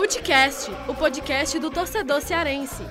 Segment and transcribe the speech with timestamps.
[0.00, 2.82] Futecast, o podcast do torcedor cearense.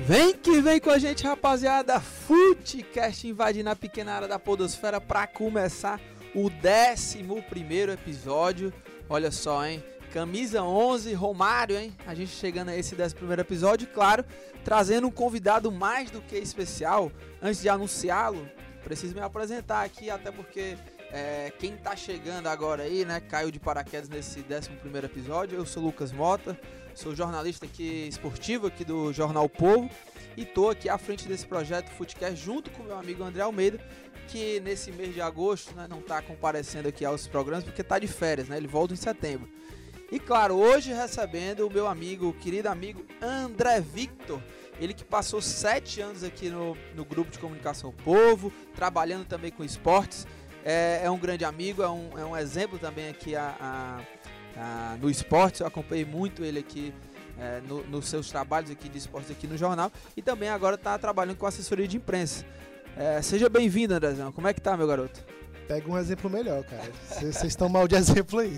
[0.00, 2.00] Vem que vem com a gente, rapaziada.
[2.00, 6.00] Futecast invadindo a pequena área da Podosfera para começar
[6.34, 8.72] o 11 episódio.
[9.06, 9.84] Olha só, hein?
[10.10, 11.94] Camisa 11, Romário, hein?
[12.06, 14.24] A gente chegando a esse 11 episódio, claro,
[14.64, 17.12] trazendo um convidado mais do que especial.
[17.42, 18.48] Antes de anunciá-lo,
[18.82, 20.78] preciso me apresentar aqui, até porque
[21.12, 24.70] é, quem tá chegando agora aí, né, caiu de paraquedas nesse 11
[25.04, 25.58] episódio.
[25.58, 26.58] Eu sou Lucas Mota,
[26.94, 29.90] sou jornalista aqui esportivo aqui do Jornal Povo
[30.38, 33.78] e tô aqui à frente desse projeto Footcast junto com meu amigo André Almeida,
[34.26, 38.08] que nesse mês de agosto né, não tá comparecendo aqui aos programas porque tá de
[38.08, 38.56] férias, né?
[38.56, 39.46] Ele volta em setembro.
[40.10, 44.42] E claro, hoje recebendo o meu amigo, o querido amigo André Victor,
[44.80, 49.62] ele que passou sete anos aqui no, no grupo de comunicação Povo, trabalhando também com
[49.62, 50.26] esportes
[50.64, 54.00] é, é um grande amigo, é um, é um exemplo também aqui a, a,
[54.56, 55.60] a, no esporte.
[55.60, 56.94] Eu acompanhei muito ele aqui
[57.38, 60.98] é, no, nos seus trabalhos aqui de esportes aqui no jornal e também agora está
[60.98, 62.44] trabalhando com assessoria de imprensa.
[62.96, 64.30] É, seja bem-vindo, Andrezão.
[64.32, 65.24] Como é que tá, meu garoto?
[65.66, 66.90] Pega um exemplo melhor, cara.
[67.08, 68.56] Vocês estão mal de exemplo aí.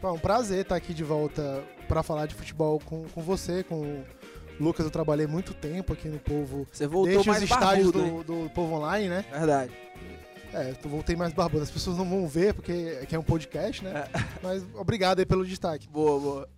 [0.00, 3.62] Bom, é um prazer estar aqui de volta para falar de futebol com, com você,
[3.62, 4.04] com o
[4.60, 4.84] Lucas.
[4.84, 6.66] Eu trabalhei muito tempo aqui no Povo.
[6.70, 9.24] Você voltou desde mais os estádios barbudo, do, do Povo Online, né?
[9.30, 9.72] Verdade.
[10.54, 11.62] É, eu voltei mais barbudo.
[11.62, 14.04] As pessoas não vão ver porque aqui é um podcast, né?
[14.42, 15.88] Mas obrigado aí pelo destaque.
[15.88, 16.48] Boa, boa.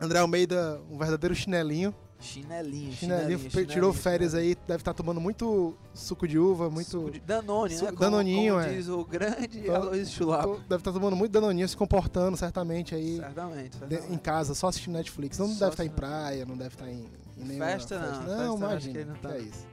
[0.00, 1.94] André Almeida, um verdadeiro chinelinho.
[2.18, 3.50] Chinelinho, Chinelinho, chinelinho.
[3.50, 7.10] tirou chinelinho, férias aí, deve estar tomando muito suco de uva, muito.
[7.10, 7.80] De Danone, né?
[7.88, 8.72] Como- Danoninho, como é.
[8.74, 10.56] diz o grande Tô- Aloysio Chulapa.
[10.66, 14.12] Deve estar tomando muito danoninho, se comportando certamente aí Certamente, certamente.
[14.12, 15.38] em casa, só assistindo Netflix.
[15.38, 15.94] Não Só deve estar em assistindo.
[15.94, 17.04] praia, não deve estar em,
[17.36, 19.04] em nenhuma Festa não, festa Não, que imagina.
[19.04, 19.34] não tá.
[19.36, 19.66] é isso.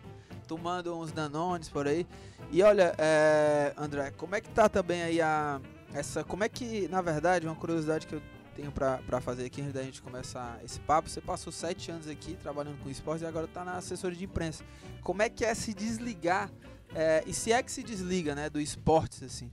[0.44, 2.06] Tomando uns danones por aí.
[2.52, 5.60] E olha, é, André, como é que tá também aí a
[5.94, 8.22] essa, como é que, na verdade, uma curiosidade que eu
[8.56, 12.08] tenho pra, pra fazer aqui antes da gente começar esse papo, você passou sete anos
[12.08, 14.64] aqui trabalhando com esporte e agora tá na assessoria de imprensa.
[15.02, 16.50] Como é que é se desligar,
[16.96, 19.52] é, e se é que se desliga, né, do esportes, assim?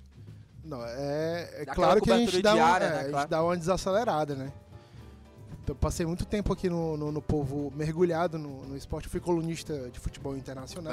[0.65, 3.29] Não, é, é claro que a gente, dá uma, diária, é, né, a gente claro.
[3.29, 4.53] dá uma desacelerada, né?
[5.67, 9.05] Eu passei muito tempo aqui no, no, no povo mergulhado no, no esporte.
[9.07, 10.93] Eu fui colunista de futebol internacional.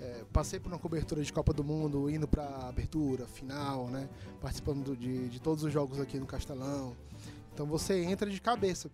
[0.00, 4.08] É, passei por uma cobertura de Copa do Mundo, indo pra abertura, final, né?
[4.40, 6.96] Participando do- de, de todos os jogos aqui no Castelão.
[7.52, 8.90] Então você entra de cabeça.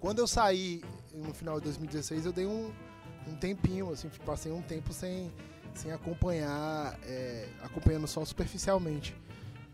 [0.00, 0.82] Quando eu saí
[1.14, 2.72] no final de 2016, eu dei um,
[3.28, 5.30] um tempinho, assim, passei um tempo sem,
[5.74, 9.14] sem acompanhar, é, acompanhando só superficialmente.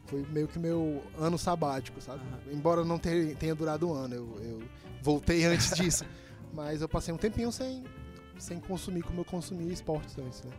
[0.07, 2.21] Foi meio que meu ano sabático, sabe?
[2.53, 4.63] Embora não tenha, durado um ano, eu, eu
[5.03, 6.05] voltei antes disso.
[6.53, 7.85] Mas eu passei um tempinho sem,
[8.39, 10.51] sem consumir como eu consumia esportes antes, né?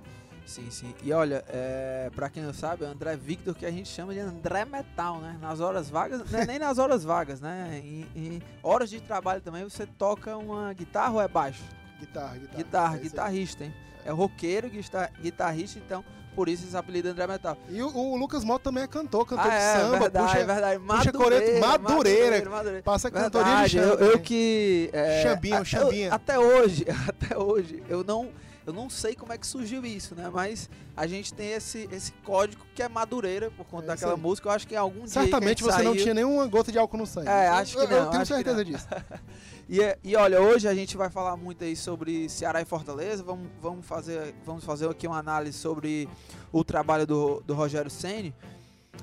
[0.45, 0.93] Sim, sim.
[1.03, 4.13] E olha, é, pra quem não sabe, é o André Victor, que a gente chama
[4.13, 5.37] de André Metal, né?
[5.41, 7.81] Nas horas vagas, não é nem nas horas vagas, né?
[7.83, 11.63] Em, em horas de trabalho também você toca uma guitarra ou é baixo?
[11.99, 12.57] Guitarra, guitarra.
[12.57, 13.73] Guitarra, é guitarrista, hein?
[14.05, 16.01] É roqueiro, guita- guitarrista, então
[16.37, 17.57] por isso esse apelido André Metal.
[17.67, 20.37] E o, o Lucas Mota também é cantor, cantor ah, de é, samba, verdade, puxa,
[20.37, 20.79] é verdade.
[20.85, 22.47] puxa coreto- Madureira.
[22.49, 22.83] Madureira.
[22.83, 24.03] passa cantoria de Verdade, chamba.
[24.05, 24.89] eu, eu que.
[24.93, 26.07] É, Chambinha, a- chambinha.
[26.09, 28.29] eu- até hoje, até hoje, eu não,
[28.67, 30.29] eu não sei como é que surgiu isso, né?
[30.31, 34.47] Mas a gente tem esse, esse código que é Madureira, por conta É daquela música.
[34.47, 35.09] Eu acho que em algum dia.
[35.09, 37.29] Certamente que a você gente não saiu- tinha nenhuma gota de álcool no sangue.
[37.29, 38.85] É, acho que Eu- não, Eu tenho certeza disso.
[39.69, 43.21] E, é- e olha, hoje a gente vai falar muito aí sobre Ceará e Fortaleza.
[43.23, 46.07] Vamos, vamos, fazer, vamos fazer aqui uma análise sobre
[46.51, 48.33] o trabalho do, do Rogério Ceni.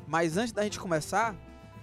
[0.07, 1.35] Mas antes da gente começar,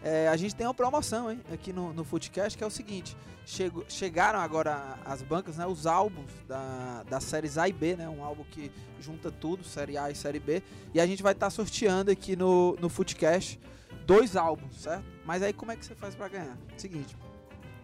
[0.04, 3.16] é, a gente tem uma promoção hein, aqui no, no Footcast que é o seguinte:
[3.46, 8.10] chego- chegaram agora as bancas, né, os álbuns da, das séries A e B, né,
[8.10, 10.64] um álbum que junta tudo, série A e série B.
[10.94, 13.60] E a gente vai estar sorteando aqui no, no Footcast
[14.08, 15.06] dois álbuns, certo?
[15.24, 16.58] Mas aí como é que você faz pra ganhar?
[16.78, 17.16] Seguinte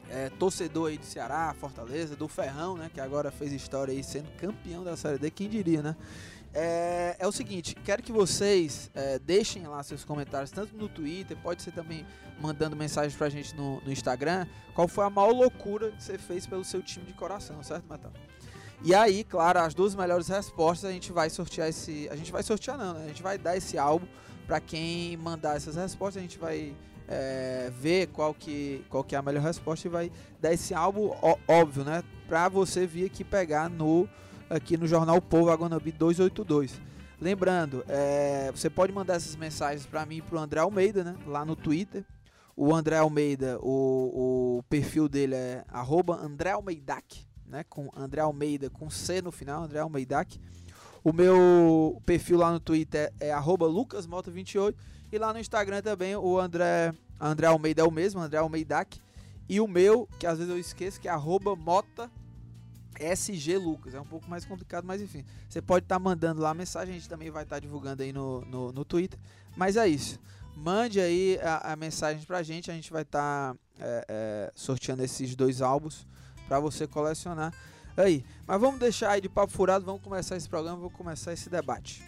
[0.09, 2.89] é, torcedor aí de Ceará, Fortaleza, do Ferrão, né?
[2.93, 5.95] Que agora fez história aí sendo campeão da Série D, quem diria, né?
[6.53, 11.37] É, é o seguinte, quero que vocês é, deixem lá seus comentários, tanto no Twitter,
[11.37, 12.05] pode ser também
[12.39, 16.47] mandando mensagens pra gente no, no Instagram, qual foi a maior loucura que você fez
[16.47, 18.13] pelo seu time de coração, certo, Matheus?
[18.83, 22.07] E aí, claro, as duas melhores respostas a gente vai sortear esse.
[22.11, 23.05] A gente vai sortear não, né?
[23.05, 24.05] A gente vai dar esse álbum
[24.45, 26.75] pra quem mandar essas respostas, a gente vai
[27.07, 30.11] é, ver qual que, qual que é a melhor resposta e vai
[30.41, 31.11] dar esse álbum,
[31.47, 32.03] óbvio, né?
[32.27, 34.07] Pra você vir aqui pegar no
[34.49, 36.79] aqui no Jornal Povo Agonabi 282.
[37.19, 41.15] Lembrando, é, você pode mandar essas mensagens para mim e pro André Almeida, né?
[41.25, 42.05] Lá no Twitter.
[42.55, 47.63] O André Almeida, o, o perfil dele é arroba André Almeidac, né?
[47.69, 50.39] Com André Almeida com C no final, André Almeidac.
[51.03, 54.75] O meu perfil lá no Twitter é arroba lucasmoto28
[55.11, 58.99] E lá no Instagram também o André, André Almeida é o mesmo, André Almeidac.
[59.49, 62.11] E o meu, que às vezes eu esqueço, que é arroba mota
[62.99, 63.93] SG Lucas.
[63.93, 65.23] É um pouco mais complicado, mas enfim.
[65.47, 68.03] Você pode estar tá mandando lá a mensagem, a gente também vai estar tá divulgando
[68.03, 69.19] aí no, no, no, Twitter.
[69.55, 70.19] Mas é isso.
[70.55, 75.03] Mande aí a, a mensagem pra gente, a gente vai estar tá, é, é, sorteando
[75.03, 76.05] esses dois álbuns
[76.47, 77.53] para você colecionar
[77.95, 78.25] aí.
[78.45, 82.03] Mas vamos deixar aí de papo furado, vamos começar esse programa, vamos começar esse debate.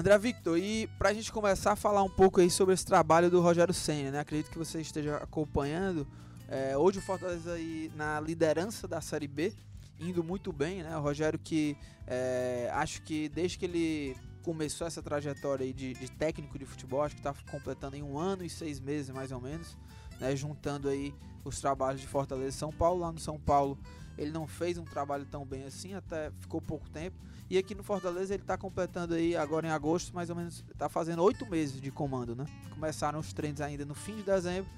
[0.00, 3.30] André Victor, e para a gente começar a falar um pouco aí sobre esse trabalho
[3.30, 4.20] do Rogério Senna, né?
[4.20, 6.06] Acredito que você esteja acompanhando.
[6.48, 9.52] É, hoje o Fortaleza aí na liderança da Série B,
[10.00, 10.96] indo muito bem, né?
[10.96, 11.76] O Rogério que
[12.06, 17.02] é, acho que desde que ele começou essa trajetória aí de, de técnico de futebol,
[17.02, 19.76] acho que está completando em um ano e seis meses mais ou menos,
[20.18, 20.34] né?
[20.34, 21.14] Juntando aí
[21.44, 23.00] os trabalhos de Fortaleza e São Paulo.
[23.00, 23.78] Lá no São Paulo
[24.16, 27.18] ele não fez um trabalho tão bem assim, até ficou pouco tempo.
[27.50, 30.88] E aqui no Fortaleza ele está completando aí agora em agosto, mais ou menos, está
[30.88, 32.46] fazendo oito meses de comando, né?
[32.72, 34.70] Começaram os treinos ainda no fim de dezembro,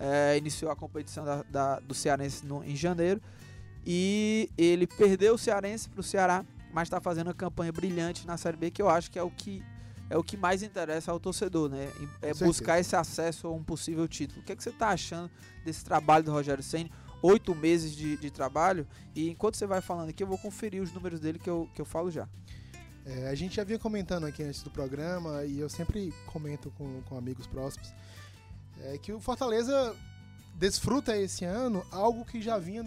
[0.00, 3.22] é, iniciou a competição da, da, do Cearense no, em janeiro
[3.86, 8.36] e ele perdeu o Cearense para o Ceará, mas está fazendo uma campanha brilhante na
[8.36, 9.62] Série B que eu acho que é o que
[10.10, 11.90] é o que mais interessa ao torcedor, né?
[12.22, 14.40] É buscar esse acesso a um possível título.
[14.40, 15.30] O que, é que você está achando
[15.64, 16.90] desse trabalho do Rogério Senna?
[17.22, 18.86] Oito meses de, de, trabalho.
[19.14, 21.80] E enquanto você vai falando aqui, eu vou conferir os números dele que eu, que
[21.80, 22.28] eu falo já.
[23.04, 27.02] É, a gente já vinha comentando aqui antes do programa, e eu sempre comento com,
[27.02, 27.94] com amigos próximos,
[28.82, 29.94] é que o Fortaleza
[30.54, 32.82] desfruta esse ano algo que já vinha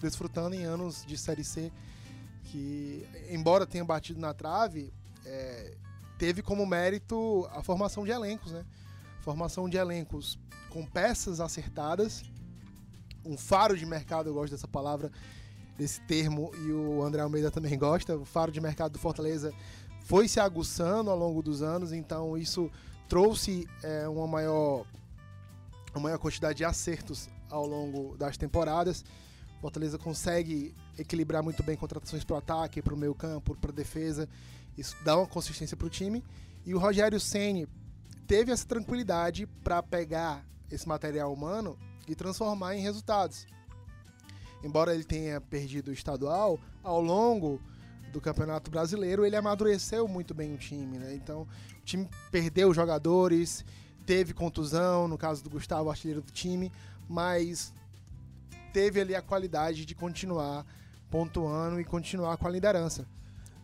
[0.00, 1.72] desfrutando em anos de Série C,
[2.44, 4.92] que, embora tenha batido na trave,
[5.24, 5.74] é,
[6.18, 8.64] teve como mérito a formação de elencos, né?
[9.20, 10.38] Formação de elencos
[10.70, 12.22] com peças acertadas
[13.26, 15.10] um faro de mercado, eu gosto dessa palavra,
[15.76, 18.16] desse termo, e o André Almeida também gosta.
[18.16, 19.52] O faro de mercado do Fortaleza
[20.04, 22.70] foi se aguçando ao longo dos anos, então isso
[23.08, 24.84] trouxe é, uma, maior,
[25.92, 29.04] uma maior quantidade de acertos ao longo das temporadas.
[29.60, 33.74] Fortaleza consegue equilibrar muito bem contratações para o ataque, para o meio campo, para a
[33.74, 34.28] defesa.
[34.76, 36.22] Isso dá uma consistência para o time.
[36.64, 37.66] E o Rogério Ceni
[38.26, 41.76] teve essa tranquilidade para pegar esse material humano
[42.06, 43.46] e transformar em resultados.
[44.62, 47.60] Embora ele tenha perdido o estadual, ao longo
[48.12, 51.14] do Campeonato Brasileiro ele amadureceu muito bem o time, né?
[51.14, 53.64] Então o time perdeu jogadores,
[54.04, 56.72] teve contusão, no caso do Gustavo, artilheiro do time,
[57.08, 57.72] mas
[58.72, 60.64] teve ali a qualidade de continuar
[61.10, 63.06] pontuando e continuar com a liderança.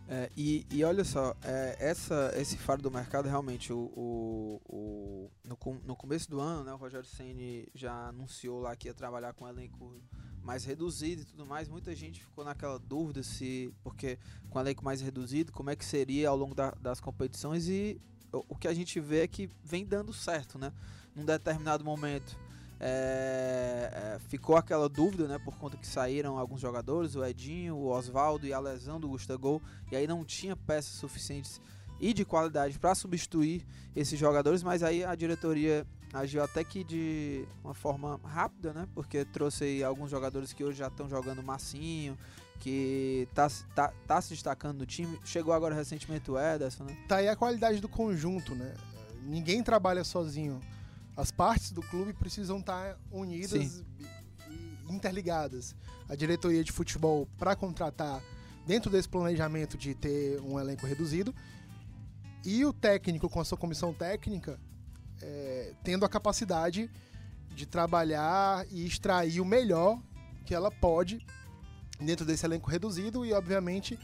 [0.07, 5.31] É, e, e, olha só, é, essa, esse faro do mercado realmente o, o, o
[5.45, 9.33] no, no, começo do ano, né, o Rogério Ceni já anunciou lá que ia trabalhar
[9.33, 9.95] com um elenco
[10.43, 11.69] mais reduzido e tudo mais.
[11.69, 14.19] Muita gente ficou naquela dúvida se, porque
[14.49, 17.99] com um elenco mais reduzido, como é que seria ao longo da, das competições e
[18.31, 20.73] o, o que a gente vê é que vem dando certo, né?
[21.15, 22.37] Num determinado momento
[22.85, 25.39] é, é, ficou aquela dúvida, né?
[25.39, 29.61] Por conta que saíram alguns jogadores, o Edinho, o Oswaldo e a lesão do Gustavo,
[29.89, 31.61] e aí não tinha peças suficientes
[31.97, 33.65] e de qualidade para substituir
[33.95, 38.85] esses jogadores, mas aí a diretoria agiu até que de uma forma rápida, né?
[38.93, 42.17] Porque trouxe alguns jogadores que hoje já estão jogando massinho,
[42.59, 45.17] que tá, tá, tá se destacando no time.
[45.23, 46.97] Chegou agora recentemente o Ederson, né?
[47.07, 48.73] Tá aí a qualidade do conjunto, né?
[49.25, 50.59] Ninguém trabalha sozinho
[51.15, 55.75] as partes do clube precisam estar unidas e interligadas.
[56.09, 58.21] A diretoria de futebol para contratar
[58.65, 61.33] dentro desse planejamento de ter um elenco reduzido
[62.45, 64.59] e o técnico com a sua comissão técnica
[65.21, 66.89] é, tendo a capacidade
[67.55, 70.01] de trabalhar e extrair o melhor
[70.45, 71.25] que ela pode
[71.99, 73.97] dentro desse elenco reduzido e obviamente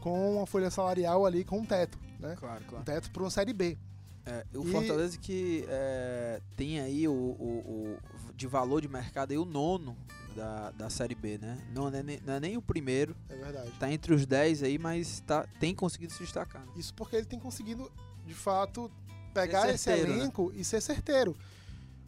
[0.00, 2.36] com uma folha salarial ali com um teto, né?
[2.36, 2.82] Claro, claro.
[2.82, 3.78] Um teto para uma série B.
[4.26, 4.72] É, o e...
[4.72, 9.96] Fortaleza que é, tem aí o, o, o, de valor de mercado aí o nono
[10.34, 11.58] da, da Série B, né?
[11.72, 13.16] Não é, nem, não é nem o primeiro.
[13.28, 13.70] É verdade.
[13.78, 16.66] Tá entre os 10 aí, mas tá, tem conseguido se destacar.
[16.66, 16.72] Né?
[16.76, 17.90] Isso porque ele tem conseguido,
[18.26, 18.90] de fato,
[19.32, 20.00] pegar esse né?
[20.00, 20.58] elenco né?
[20.58, 21.36] e ser certeiro.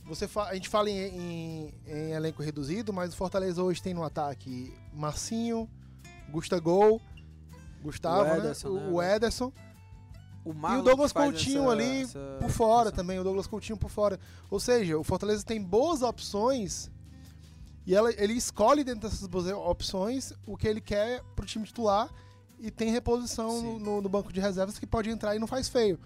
[0.05, 4.03] Você a gente fala em, em, em, elenco reduzido, mas o Fortaleza hoje tem no
[4.03, 5.69] ataque Marcinho,
[6.31, 7.01] Gustavo,
[7.83, 8.81] Gustavo, o Ederson, né?
[8.81, 8.91] né?
[8.91, 9.53] O Ederson
[10.49, 13.90] o e o Douglas Coutinho essa, ali essa por fora também, o Douglas Coutinho por
[13.90, 14.19] fora.
[14.50, 16.90] Ou seja, o Fortaleza tem boas opções
[17.87, 22.11] e ela, ele escolhe dentro dessas boas opções o que ele quer pro time titular
[22.59, 25.99] e tem reposição no, no, banco de reservas que pode entrar e não faz feio.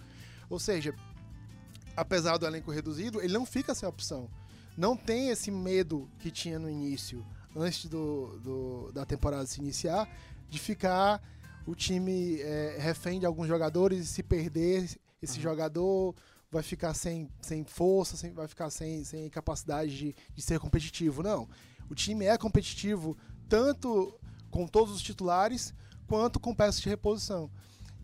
[0.51, 0.95] Ou seja,
[1.97, 4.29] apesar do elenco reduzido, ele não fica sem opção.
[4.77, 10.09] Não tem esse medo que tinha no início, antes do, do da temporada se iniciar,
[10.49, 11.23] de ficar
[11.67, 14.89] o time é, refém de alguns jogadores e se perder
[15.23, 15.43] esse uhum.
[15.43, 16.15] jogador
[16.51, 21.23] vai ficar sem, sem força, sem, vai ficar sem, sem capacidade de, de ser competitivo.
[21.23, 21.49] Não.
[21.89, 23.17] O time é competitivo
[23.49, 24.15] tanto
[24.51, 25.73] com todos os titulares
[26.07, 27.51] quanto com peças de reposição.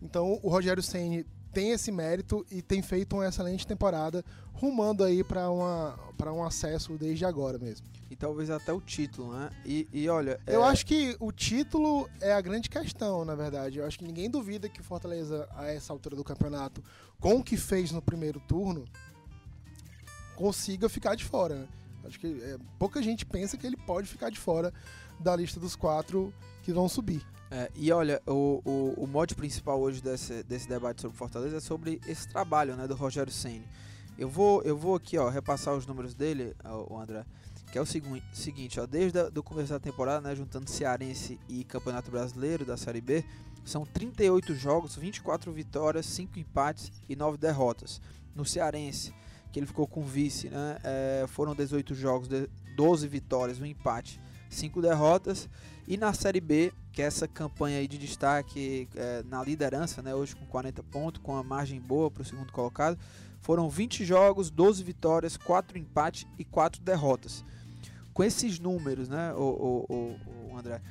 [0.01, 4.23] Então o Rogério Ceni tem esse mérito e tem feito uma excelente temporada,
[4.53, 7.85] rumando aí para um acesso desde agora mesmo.
[8.09, 9.49] E talvez até o título, né?
[9.63, 10.39] E, e olha.
[10.47, 10.67] Eu é...
[10.67, 13.77] acho que o título é a grande questão, na verdade.
[13.77, 16.83] Eu acho que ninguém duvida que o Fortaleza, a essa altura do campeonato,
[17.19, 18.85] com o que fez no primeiro turno,
[20.35, 21.67] consiga ficar de fora.
[22.03, 24.73] Acho que é, pouca gente pensa que ele pode ficar de fora
[25.19, 27.23] da lista dos quatro que vão subir.
[27.51, 31.59] É, e olha, o, o, o mote principal hoje desse, desse debate sobre Fortaleza é
[31.59, 33.67] sobre esse trabalho né, do Rogério Senni.
[34.17, 36.55] Eu vou, eu vou aqui ó, repassar os números dele,
[36.89, 37.25] o André,
[37.71, 41.63] que é o segui seguinte, ó, desde o começo da temporada, né, juntando Cearense e
[41.63, 43.23] Campeonato Brasileiro da Série B,
[43.63, 48.01] são 38 jogos, 24 vitórias, 5 empates e 9 derrotas.
[48.35, 49.13] No Cearense,
[49.51, 52.27] que ele ficou com vice, né, é, foram 18 jogos,
[52.75, 55.47] 12 vitórias, um empate, 5 derrotas.
[55.87, 60.15] E na Série B, que é essa campanha aí de destaque é, na liderança, né,
[60.15, 62.97] hoje com 40 pontos, com a margem boa para o segundo colocado,
[63.41, 67.45] foram 20 jogos, 12 vitórias, 4 empates e 4 derrotas.
[68.19, 70.81] Com esses números, né, o, o, o, André,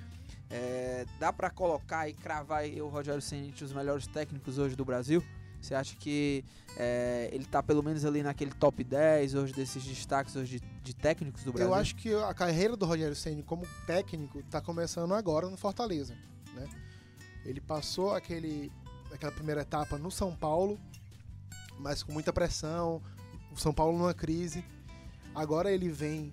[0.48, 4.82] é, dá para colocar e cravar o Rogério Ceni entre os melhores técnicos hoje do
[4.82, 5.22] Brasil?
[5.60, 6.42] Você acha que
[6.74, 10.96] é, ele está pelo menos ali naquele top 10 hoje desses destaques hoje de, de,
[10.96, 11.68] técnicos do Brasil?
[11.68, 16.16] Eu acho que a carreira do Rogério Ceni como técnico está começando agora no Fortaleza.
[16.54, 16.66] Né?
[17.44, 18.72] Ele passou aquele,
[19.12, 20.80] aquela primeira etapa no São Paulo,
[21.78, 23.02] mas com muita pressão,
[23.52, 24.64] o São Paulo numa crise.
[25.34, 26.32] Agora ele vem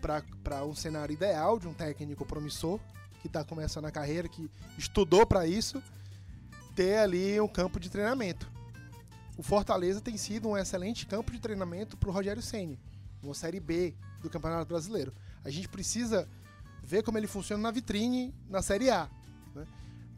[0.00, 2.80] para um cenário ideal de um técnico promissor,
[3.20, 5.82] que está começando a carreira, que estudou para isso
[6.74, 8.48] ter ali um campo de treinamento.
[9.36, 12.78] O Fortaleza tem sido um excelente campo de treinamento para o Rogério Ceni,
[13.22, 15.12] uma série B do Campeonato Brasileiro.
[15.44, 16.28] A gente precisa
[16.82, 19.08] ver como ele funciona na vitrine na série A,
[19.54, 19.66] né?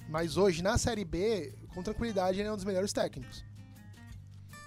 [0.09, 3.45] mas hoje na série B, com tranquilidade, ele é um dos melhores técnicos.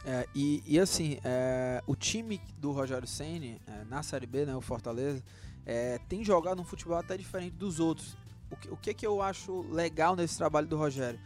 [0.05, 4.55] É, e, e, assim, é, o time do Rogério Ceni é, na Série B, né,
[4.55, 5.23] o Fortaleza,
[5.65, 8.17] é, tem jogado um futebol até diferente dos outros.
[8.51, 11.19] O que, o que, que eu acho legal nesse trabalho do Rogério?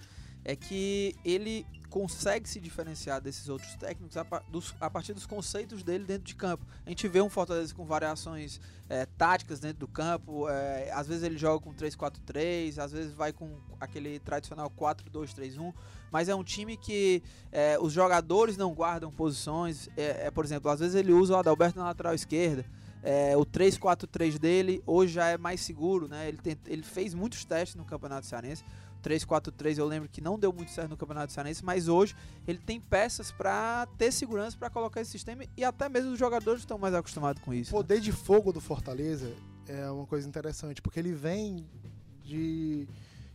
[0.47, 5.83] é que ele consegue se diferenciar desses outros técnicos a, dos, a, partir dos conceitos
[5.83, 6.65] dele dentro de campo.
[6.85, 11.23] A gente vê um Fortaleza com variações é, táticas dentro do campo, é, às vezes
[11.23, 15.73] ele joga com 3-4-3, às vezes vai com aquele tradicional 4-2-3-1,
[16.11, 20.79] mas é um time que é, os jogadores não guardam posições, é, por exemplo, às
[20.79, 22.65] vezes ele usa o Adalberto na lateral esquerda,
[23.03, 26.27] é, o 3-4-3 dele hoje já é mais seguro, né?
[26.27, 28.65] Ele, tem, ele fez muitos testes no Campeonato Cearense.
[29.03, 32.15] 3-4-3 eu lembro que não deu muito certo no Campeonato Cearense, mas hoje
[32.47, 36.61] ele tem peças para ter segurança para colocar esse sistema e até mesmo os jogadores
[36.61, 37.71] estão mais acostumados com isso.
[37.71, 38.01] O poder né?
[38.01, 39.31] de fogo do Fortaleza
[39.67, 41.65] é uma coisa interessante, porque ele vem
[42.23, 42.87] de,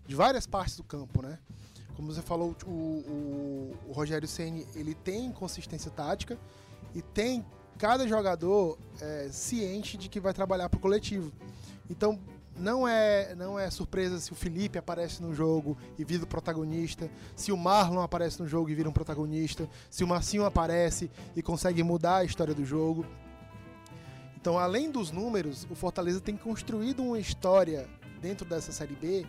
[0.07, 1.38] de várias partes do campo, né?
[1.95, 6.38] Como você falou, o, o, o Rogério Ceni ele tem consistência tática
[6.95, 7.45] e tem
[7.78, 11.33] cada jogador é, ciente de que vai trabalhar para o coletivo.
[11.90, 12.19] Então,
[12.56, 17.11] não é, não é surpresa se o Felipe aparece no jogo e vira o protagonista,
[17.35, 21.42] se o Marlon aparece no jogo e vira um protagonista, se o Marcinho aparece e
[21.42, 23.06] consegue mudar a história do jogo.
[24.37, 27.88] Então, além dos números, o Fortaleza tem construído uma história
[28.21, 29.26] dentro dessa Série B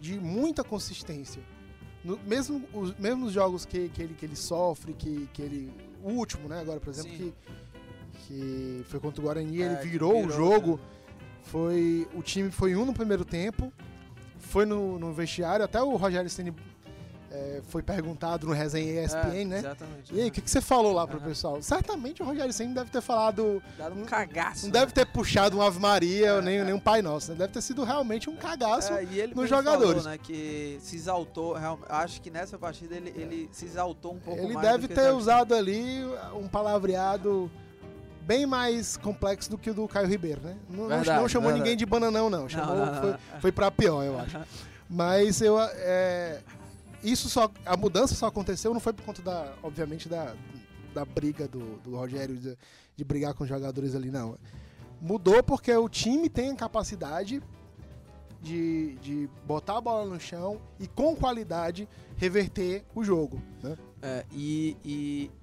[0.00, 1.42] de muita consistência.
[2.04, 5.72] No, mesmo, os, mesmo os jogos que, que, ele, que ele sofre, que, que ele.
[6.02, 6.60] O último, né?
[6.60, 7.34] Agora, por exemplo, que,
[8.20, 10.76] que foi contra o Guarani, é, ele virou, virou, o jogo.
[10.76, 10.97] Né?
[11.48, 13.72] Foi, o time foi um no primeiro tempo,
[14.38, 16.54] foi no, no vestiário, até o Rogério Ceni
[17.30, 19.58] é, foi perguntado no resenha ESPN, é, né?
[19.58, 20.14] Exatamente.
[20.14, 21.24] E aí, o que, que você falou lá pro uhum.
[21.24, 21.62] pessoal?
[21.62, 23.62] Certamente o Rogério Ceni deve ter falado.
[23.76, 24.66] Dado um cagaço.
[24.66, 24.80] Não né?
[24.80, 27.32] deve ter puxado um Ave Maria, é, nem, nem um Pai Nosso.
[27.32, 27.38] Né?
[27.38, 30.02] Deve ter sido realmente um cagaço é, e ele nos jogadores.
[30.02, 31.56] Falou, né, que se exaltou,
[31.88, 34.66] acho que nessa partida ele, ele se exaltou um pouco ele mais.
[34.66, 37.50] Ele deve ter usado ali um palavreado
[38.28, 40.54] bem mais complexo do que o do Caio Ribeiro, né?
[40.68, 41.62] Não, verdade, não chamou verdade.
[41.62, 42.46] ninguém de bananão, não.
[42.46, 44.38] Chamou, não, não, foi, foi pra pior, eu acho.
[44.86, 45.58] Mas eu.
[45.58, 46.42] É,
[47.02, 47.50] isso só.
[47.64, 49.54] A mudança só aconteceu, não foi por conta da.
[49.62, 50.34] Obviamente, da,
[50.92, 52.58] da briga do, do Rogério de,
[52.94, 54.36] de brigar com os jogadores ali, não.
[55.00, 57.42] Mudou porque o time tem a capacidade
[58.42, 63.40] de, de botar a bola no chão e com qualidade reverter o jogo.
[63.62, 63.74] Né?
[64.00, 64.76] É, e,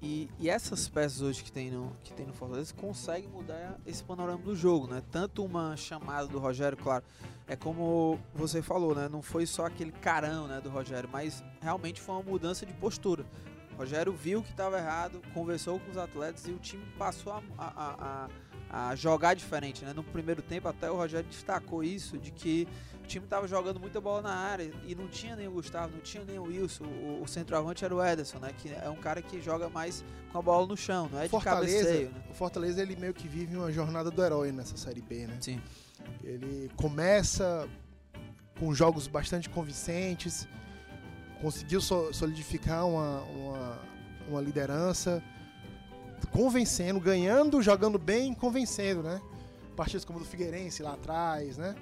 [0.02, 4.02] e, e, essas peças hoje que tem, no, que tem no Fortaleza conseguem mudar esse
[4.02, 5.04] panorama do jogo, né?
[5.12, 7.04] Tanto uma chamada do Rogério, claro,
[7.48, 9.10] é como você falou, né?
[9.10, 13.26] Não foi só aquele carão né, do Rogério, mas realmente foi uma mudança de postura.
[13.74, 17.42] O Rogério viu que estava errado, conversou com os atletas e o time passou a,
[17.58, 18.30] a,
[18.70, 19.92] a, a jogar diferente, né?
[19.92, 22.66] No primeiro tempo até o Rogério destacou isso, de que
[23.06, 26.02] o time estava jogando muita bola na área e não tinha nem o Gustavo, não
[26.02, 26.86] tinha nem o Wilson.
[26.86, 28.52] O, o centroavante era o Ederson, né?
[28.58, 31.78] Que é um cara que joga mais com a bola no chão, não é Fortaleza,
[31.78, 32.24] de cabeceio, né?
[32.32, 35.38] O Fortaleza ele meio que vive uma jornada do herói nessa série B, né?
[35.40, 35.62] Sim.
[36.24, 37.70] Ele começa
[38.60, 40.48] com jogos bastante convincentes,
[41.42, 43.80] conseguiu solidificar uma, uma,
[44.30, 45.22] uma liderança,
[46.32, 49.22] convencendo, ganhando, jogando bem, convencendo, né?
[49.76, 51.76] Partidas como do Figueirense lá atrás, né?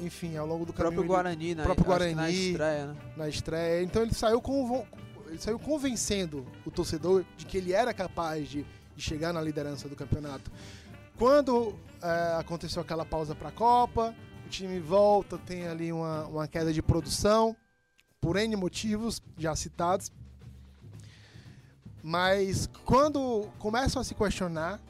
[0.00, 0.92] Enfim, ao longo do caminho.
[0.94, 1.62] próprio Guarani, né?
[1.62, 2.96] próprio Guarani na estreia, né?
[3.16, 3.82] Na estreia.
[3.82, 4.84] Então ele saiu com
[5.28, 8.66] ele saiu convencendo o torcedor de que ele era capaz de,
[8.96, 10.50] de chegar na liderança do campeonato.
[11.16, 14.14] Quando é, aconteceu aquela pausa para a Copa,
[14.44, 17.54] o time volta, tem ali uma, uma queda de produção,
[18.20, 20.10] por N motivos já citados.
[22.02, 24.80] Mas quando começam a se questionar,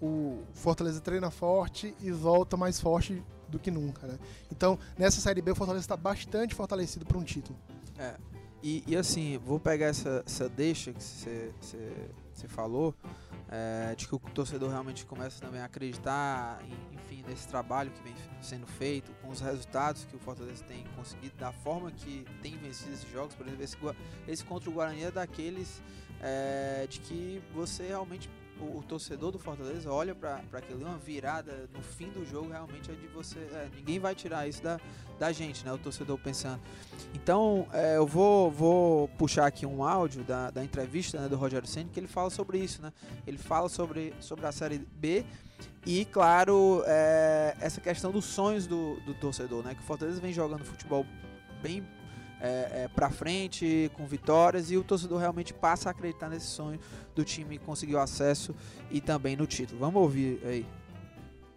[0.00, 4.18] o Fortaleza treina forte e volta mais forte do que nunca, né?
[4.50, 7.58] Então, nessa Série B, o Fortaleza está bastante fortalecido para um título.
[7.98, 8.14] É.
[8.62, 12.94] E, e, assim, vou pegar essa, essa deixa que você falou,
[13.48, 16.60] é, de que o torcedor realmente começa também a acreditar,
[16.92, 21.36] enfim, nesse trabalho que vem sendo feito, com os resultados que o Fortaleza tem conseguido,
[21.36, 23.34] da forma que tem vencido esses jogos.
[23.34, 23.76] Por exemplo, esse,
[24.26, 25.80] esse contra o Guarani é daqueles
[26.20, 28.28] é, de que você realmente
[28.60, 32.90] o, o, torcedor do Fortaleza olha para aquilo, uma virada no fim do jogo realmente
[32.90, 33.38] é de você.
[33.38, 34.80] É, ninguém vai tirar isso da,
[35.18, 35.72] da gente, né?
[35.72, 36.60] O torcedor pensando.
[37.14, 41.66] Então, é, eu vou, vou puxar aqui um áudio da, da entrevista né, do Rogério
[41.68, 42.92] Senna que ele fala sobre isso, né?
[43.26, 45.24] Ele fala sobre, sobre a Série B
[45.86, 49.74] e, claro, é, essa questão dos sonhos do, do torcedor, né?
[49.74, 51.06] Que o Fortaleza vem jogando futebol
[51.62, 51.84] bem
[52.40, 56.78] é, é, para frente, com vitórias, e o torcedor realmente passa a acreditar nesse sonho
[57.14, 58.54] do time conseguir o acesso
[58.90, 59.80] e também no título.
[59.80, 60.66] Vamos ouvir aí.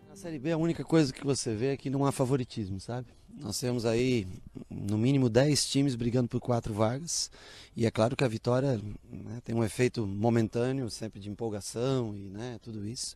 [0.10, 3.08] Na Série B a única coisa que você vê é que não há favoritismo, sabe?
[3.40, 4.28] Nós temos aí
[4.70, 7.32] no mínimo 10 times brigando por quatro vagas.
[7.76, 12.30] E é claro que a vitória né, tem um efeito momentâneo, sempre de empolgação e
[12.30, 13.16] né, tudo isso.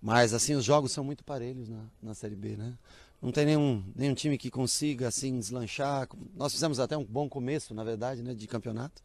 [0.00, 2.74] Mas assim, os jogos são muito parelhos na, na Série B, né?
[3.20, 6.08] Não tem nenhum, nenhum time que consiga assim deslanchar.
[6.34, 9.02] Nós fizemos até um bom começo, na verdade, né, de campeonato.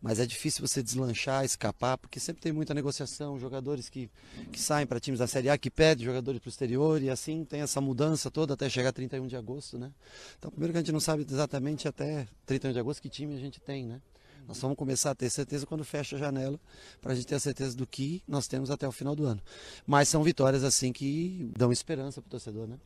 [0.00, 4.10] Mas é difícil você deslanchar, escapar, porque sempre tem muita negociação, jogadores que,
[4.52, 7.44] que saem para times da Série A, que pedem jogadores para o exterior, e assim
[7.44, 9.90] tem essa mudança toda até chegar 31 de agosto, né?
[10.38, 13.40] Então, primeiro que a gente não sabe exatamente até 31 de agosto que time a
[13.40, 14.00] gente tem, né?
[14.46, 16.58] Nós vamos começar a ter certeza quando fecha a janela,
[17.00, 19.42] para a gente ter a certeza do que nós temos até o final do ano.
[19.86, 22.78] Mas são vitórias assim que dão esperança para o torcedor, né?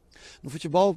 [0.43, 0.97] No futebol,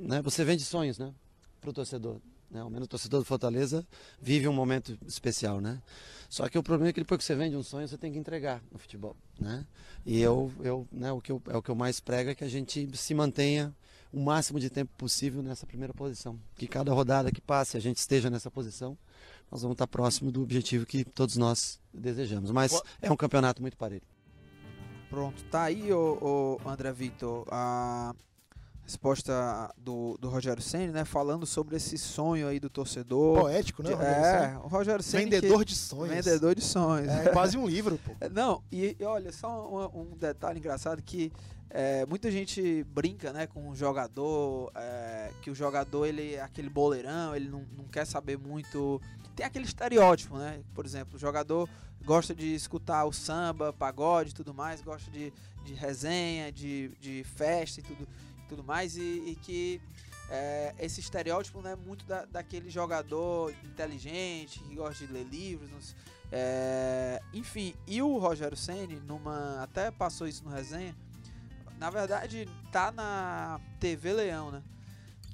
[0.00, 1.12] né, você vende sonhos, né?
[1.60, 2.20] Para o torcedor.
[2.50, 2.60] Né?
[2.60, 3.86] Ao menos o torcedor do Fortaleza
[4.20, 5.80] vive um momento especial, né?
[6.28, 8.18] Só que o problema é que depois que você vende um sonho, você tem que
[8.18, 9.66] entregar no futebol, né?
[10.04, 12.44] E eu, eu, né, o que eu, é o que eu mais prego é que
[12.44, 13.74] a gente se mantenha
[14.12, 16.38] o máximo de tempo possível nessa primeira posição.
[16.56, 18.96] Que cada rodada que passe a gente esteja nessa posição
[19.52, 22.50] nós vamos estar próximo do objetivo que todos nós desejamos.
[22.50, 24.02] Mas é um campeonato muito parelho.
[25.10, 28.14] Pronto, tá aí, o, André Vitor, a
[28.82, 31.04] resposta do, do Rogério Senna, né?
[31.04, 33.40] Falando sobre esse sonho aí do torcedor.
[33.40, 33.90] Poético, né?
[33.92, 35.24] é, o Rogério Senna.
[35.24, 36.14] Vendedor que, de sonhos.
[36.14, 37.08] Vendedor de sonhos.
[37.08, 38.12] É quase um livro, pô.
[38.30, 41.30] Não, e, e olha, só um, um, detalhe engraçado que
[41.68, 46.70] é, muita gente brinca, né, com o jogador, é, que o jogador ele é aquele
[46.70, 48.98] boleirão, ele não, não quer saber muito
[49.34, 50.62] tem aquele estereótipo, né?
[50.74, 51.68] Por exemplo, o jogador
[52.04, 55.32] gosta de escutar o samba, pagode e tudo mais, gosta de,
[55.64, 58.08] de resenha, de, de festa e tudo,
[58.48, 59.80] tudo mais, e, e que
[60.28, 65.94] é, esse estereótipo não é muito da, daquele jogador inteligente, que gosta de ler livros,
[66.30, 70.96] é, enfim, e o Rogério Ceni numa até passou isso no resenha,
[71.78, 74.62] na verdade tá na TV Leão, né?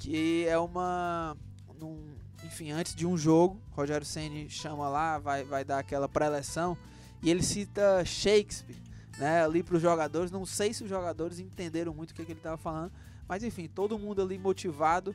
[0.00, 1.37] Que é uma
[1.78, 6.77] num, enfim, antes de um jogo, Rogério Ceni chama lá, vai, vai dar aquela pré-eleção
[7.22, 8.81] e ele cita Shakespeare,
[9.18, 10.31] né, ali para os jogadores.
[10.31, 12.92] Não sei se os jogadores entenderam muito o que, que ele estava falando,
[13.27, 15.14] mas enfim, todo mundo ali motivado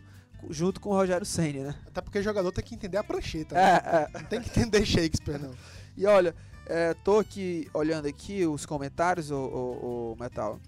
[0.50, 1.76] junto com o Rogério Ceni, né?
[1.88, 3.62] Até porque o jogador tem que entender a prancheta, né?
[3.62, 4.20] é, é.
[4.20, 5.52] não tem que entender Shakespeare, não.
[5.96, 10.60] E olha, é, tô aqui olhando aqui os comentários, o, o, o Metal,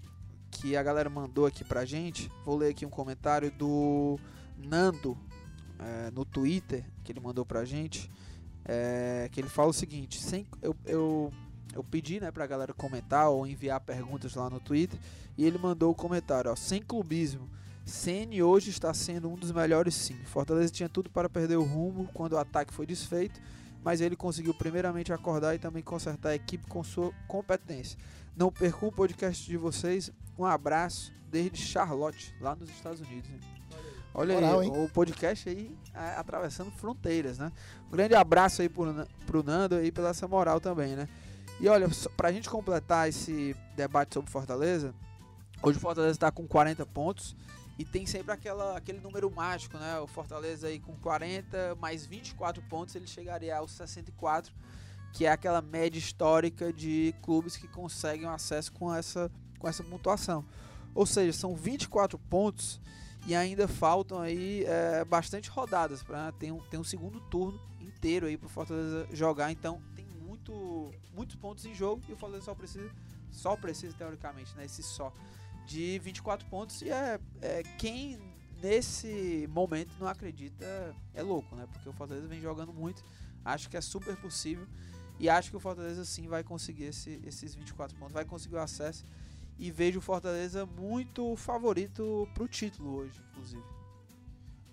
[0.50, 2.30] que a galera mandou aqui pra gente.
[2.44, 4.18] Vou ler aqui um comentário do
[4.56, 5.16] Nando
[5.78, 8.10] é, no Twitter que ele mandou pra gente.
[8.66, 11.32] é, que ele fala o seguinte: sem, eu, eu,
[11.74, 14.98] eu pedi né, pra galera comentar ou enviar perguntas lá no Twitter
[15.38, 17.48] e ele mandou o comentário: ó, sem clubismo.
[17.84, 20.16] Ceni hoje está sendo um dos melhores sim.
[20.24, 23.40] Fortaleza tinha tudo para perder o rumo quando o ataque foi desfeito,
[23.84, 27.96] mas ele conseguiu primeiramente acordar e também consertar a equipe com sua competência.
[28.36, 30.10] Não percam o podcast de vocês.
[30.36, 33.30] Um abraço desde Charlotte, lá nos Estados Unidos.
[33.30, 33.38] Né?
[34.18, 34.72] Olha Moral, aí, hein?
[34.74, 37.52] o podcast aí é, atravessando fronteiras, né?
[37.86, 41.06] Um grande abraço aí pro, pro Nando aí pela essa moral também, né?
[41.60, 44.94] E olha, pra gente completar esse debate sobre Fortaleza,
[45.62, 47.36] hoje o Fortaleza está com 40 pontos
[47.78, 50.00] e tem sempre aquela, aquele número mágico, né?
[50.00, 54.50] O Fortaleza aí com 40 mais 24 pontos, ele chegaria aos 64,
[55.12, 60.42] que é aquela média histórica de clubes que conseguem acesso com essa, com essa pontuação.
[60.94, 62.80] Ou seja, são 24 pontos
[63.26, 68.26] e ainda faltam aí é, bastante rodadas para tem um, tem um segundo turno inteiro
[68.26, 69.50] aí para o Fortaleza jogar.
[69.50, 72.90] Então tem muito, muitos pontos em jogo e o Fortaleza só precisa,
[73.30, 74.64] só precisa teoricamente, né?
[74.64, 75.12] Esse só
[75.66, 78.16] de 24 pontos e é, é, quem
[78.62, 81.66] nesse momento não acredita é louco, né?
[81.72, 83.02] Porque o Fortaleza vem jogando muito,
[83.44, 84.68] acho que é super possível
[85.18, 88.60] e acho que o Fortaleza sim vai conseguir esse, esses 24 pontos, vai conseguir o
[88.60, 89.04] acesso
[89.58, 93.62] e vejo o Fortaleza muito favorito para o título hoje, inclusive.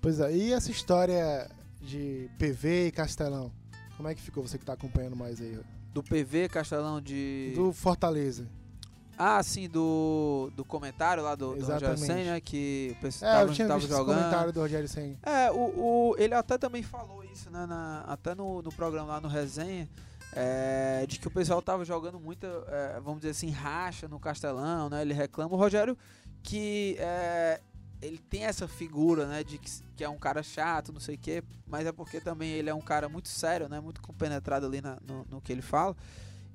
[0.01, 1.49] Pois é, e essa história
[1.81, 3.51] de PV e Castelão?
[3.95, 5.59] Como é que ficou você que está acompanhando mais aí?
[5.93, 7.53] Do PV, Castelão de.
[7.55, 8.49] Do Fortaleza.
[9.17, 13.35] Ah, sim, do, do comentário lá do, do Rogério Senna, né, que o pessoal é,
[13.35, 14.17] tava, eu tinha tava visto jogando.
[14.17, 15.17] comentário do Rogério Senna.
[15.21, 19.21] É, o, o, ele até também falou isso, né, na, até no, no programa lá
[19.21, 19.87] no Resenha,
[20.35, 24.89] é, de que o pessoal tava jogando muita, é, vamos dizer assim, racha no Castelão,
[24.89, 25.53] né, ele reclama.
[25.53, 25.97] O Rogério
[26.43, 27.61] que é,
[28.01, 31.17] ele tem essa figura, né, de que, que, é um cara chato, não sei o
[31.17, 34.81] quê, mas é porque também ele é um cara muito sério, né, muito compenetrado ali
[34.81, 35.95] na, no, no que ele fala.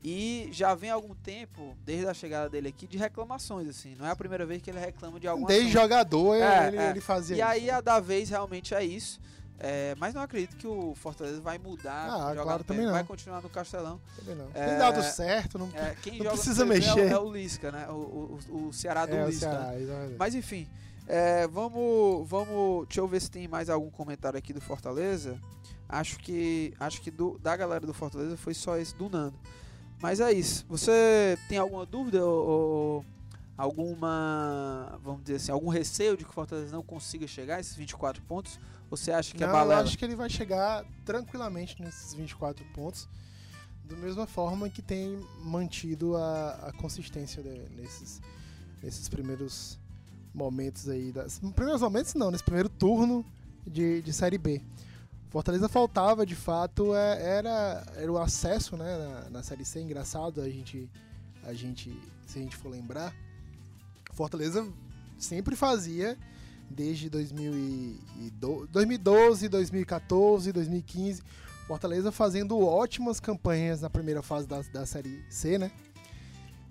[0.04, 3.96] E já vem algum tempo, desde a chegada dele aqui, de reclamações, assim.
[3.96, 5.82] Não é a primeira vez que ele reclama de alguma Desde assunto.
[5.82, 6.90] jogador é, ele, é.
[6.90, 7.48] ele fazia E isso.
[7.48, 9.20] aí a da vez realmente é isso.
[9.60, 12.08] É, mas não acredito que o Fortaleza vai mudar.
[12.08, 12.92] Ah, claro, também não.
[12.92, 14.00] Vai continuar no Castelão.
[14.16, 14.48] Também não.
[14.54, 17.10] É, Tem dado certo, não, é, quem não joga precisa mexer.
[17.10, 17.88] É, o Lisca, né?
[17.88, 19.50] O, o, o Ceará do é, Lisca.
[19.50, 20.14] Ceará, né?
[20.16, 20.68] Mas enfim,
[21.08, 22.86] é, vamos, vamos.
[22.86, 25.40] Deixa eu ver se tem mais algum comentário aqui do Fortaleza.
[25.88, 29.38] Acho que, acho que do, da galera do Fortaleza foi só esse do Nando.
[30.00, 30.64] Mas é isso.
[30.68, 33.04] Você tem alguma dúvida ou, ou,
[33.58, 37.74] alguma, vamos dizer assim, algum receio de que o Fortaleza não consiga chegar a esses
[37.74, 38.60] 24 pontos?
[38.88, 39.80] Ou você acha que não, é balela?
[39.80, 43.08] Eu acho que ele vai chegar tranquilamente nesses 24 pontos,
[43.84, 48.22] da mesma forma que tem mantido a, a consistência de, nesses,
[48.80, 49.76] nesses primeiros
[50.32, 51.10] momentos aí.
[51.10, 53.26] Das, primeiros momentos não, nesse primeiro turno
[53.66, 54.62] de, de Série B.
[55.30, 59.80] Fortaleza faltava, de fato, é, era, era o acesso né, na, na Série C.
[59.80, 60.88] Engraçado a gente,
[61.42, 61.90] a gente,
[62.24, 63.12] se a gente for lembrar,
[64.18, 64.66] Fortaleza
[65.16, 66.18] sempre fazia,
[66.68, 71.22] desde 2012, 2014, 2015,
[71.68, 75.70] Fortaleza fazendo ótimas campanhas na primeira fase da, da Série C, né?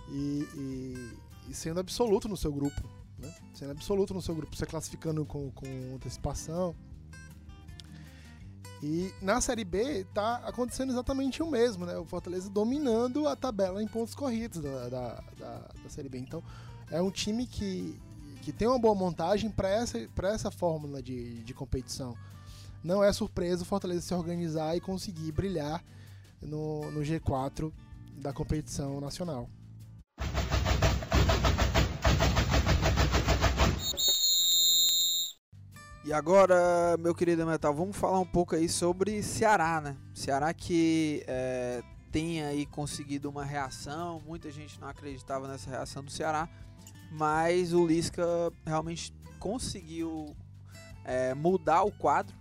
[0.09, 1.13] E, e,
[1.49, 2.83] e sendo absoluto no seu grupo,
[3.17, 3.33] né?
[3.53, 6.75] Sendo absoluto no seu grupo, se classificando com, com antecipação.
[8.83, 11.97] E na Série B tá acontecendo exatamente o mesmo, né?
[11.97, 16.17] O Fortaleza dominando a tabela em pontos corridos da, da, da, da Série B.
[16.17, 16.43] Então
[16.89, 17.99] é um time que,
[18.41, 22.15] que tem uma boa montagem para essa, essa fórmula de, de competição.
[22.83, 25.83] Não é surpresa o Fortaleza se organizar e conseguir brilhar
[26.41, 27.71] no, no G4
[28.17, 29.49] da competição nacional.
[36.05, 39.97] E agora, meu querido Metal, vamos falar um pouco aí sobre Ceará, né?
[40.13, 46.09] Ceará que é, tem aí conseguido uma reação, muita gente não acreditava nessa reação do
[46.09, 46.47] Ceará,
[47.11, 48.25] mas o Lisca
[48.65, 50.35] realmente conseguiu
[51.03, 52.35] é, mudar o quadro.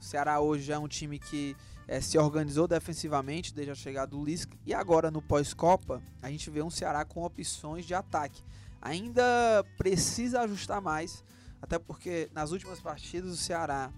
[0.00, 4.24] O Ceará hoje é um time que é, se organizou defensivamente desde a chegada do
[4.24, 8.42] Lisca e agora no pós-Copa a gente vê um Ceará com opções de ataque.
[8.80, 11.24] Ainda precisa ajustar mais
[11.60, 13.90] até porque nas últimas partidas o Ceará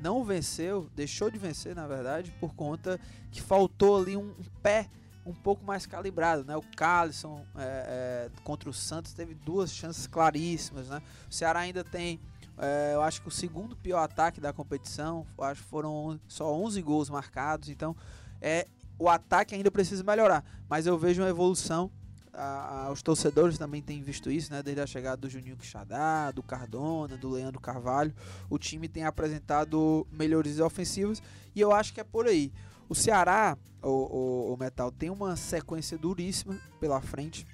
[0.00, 2.98] não venceu, deixou de vencer na verdade, por conta
[3.30, 4.88] que faltou ali um, pé
[5.24, 6.56] um pouco mais calibrado, né?
[6.56, 11.02] O Calisson é, é, contra o Santos teve duas chances claríssimas, né?
[11.28, 12.20] O Ceará ainda tem,
[12.58, 16.80] é, eu acho que o segundo pior ataque da competição, acho que foram só 11
[16.82, 17.94] gols marcados, então
[18.40, 18.66] é
[18.98, 21.90] o ataque ainda precisa melhorar, mas eu vejo uma evolução
[22.32, 24.62] a, a, os torcedores também têm visto isso, né?
[24.62, 28.14] Desde a chegada do Juninho Quixadá, do Cardona, do Leandro Carvalho,
[28.48, 31.22] o time tem apresentado melhorias ofensivas
[31.54, 32.52] e eu acho que é por aí.
[32.90, 37.46] O Ceará, o, o, o Metal, tem uma sequência duríssima pela frente.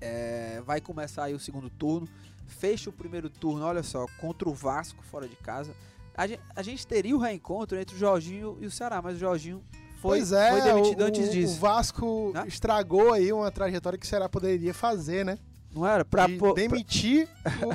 [0.00, 2.08] É, vai começar aí o segundo turno.
[2.46, 5.74] Fecha o primeiro turno, olha só, contra o Vasco fora de casa.
[6.16, 9.18] A gente, a gente teria o reencontro entre o Jorginho e o Ceará, mas o
[9.18, 9.60] Jorginho
[10.00, 11.56] foi, pois é, foi demitido o, antes disso.
[11.56, 12.44] O Vasco né?
[12.46, 15.36] estragou aí uma trajetória que o Ceará poderia fazer, né?
[15.74, 16.04] Não era?
[16.04, 17.28] Pra de demitir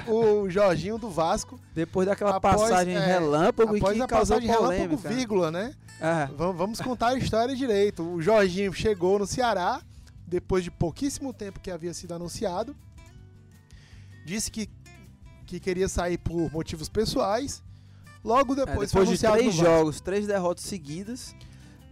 [0.07, 1.59] o, o, Jorginho do Vasco.
[1.75, 5.73] Depois daquela após, passagem é, relâmpago após que a causou relâmpago, vírgula, né?
[5.99, 6.27] É.
[6.33, 8.01] Vamos contar a história direito.
[8.01, 9.81] O Jorginho chegou no Ceará,
[10.25, 12.73] depois de pouquíssimo tempo que havia sido anunciado.
[14.25, 14.69] Disse que,
[15.45, 17.62] que queria sair por motivos pessoais.
[18.23, 21.35] Logo depois, é, depois de três jogos, três derrotas seguidas.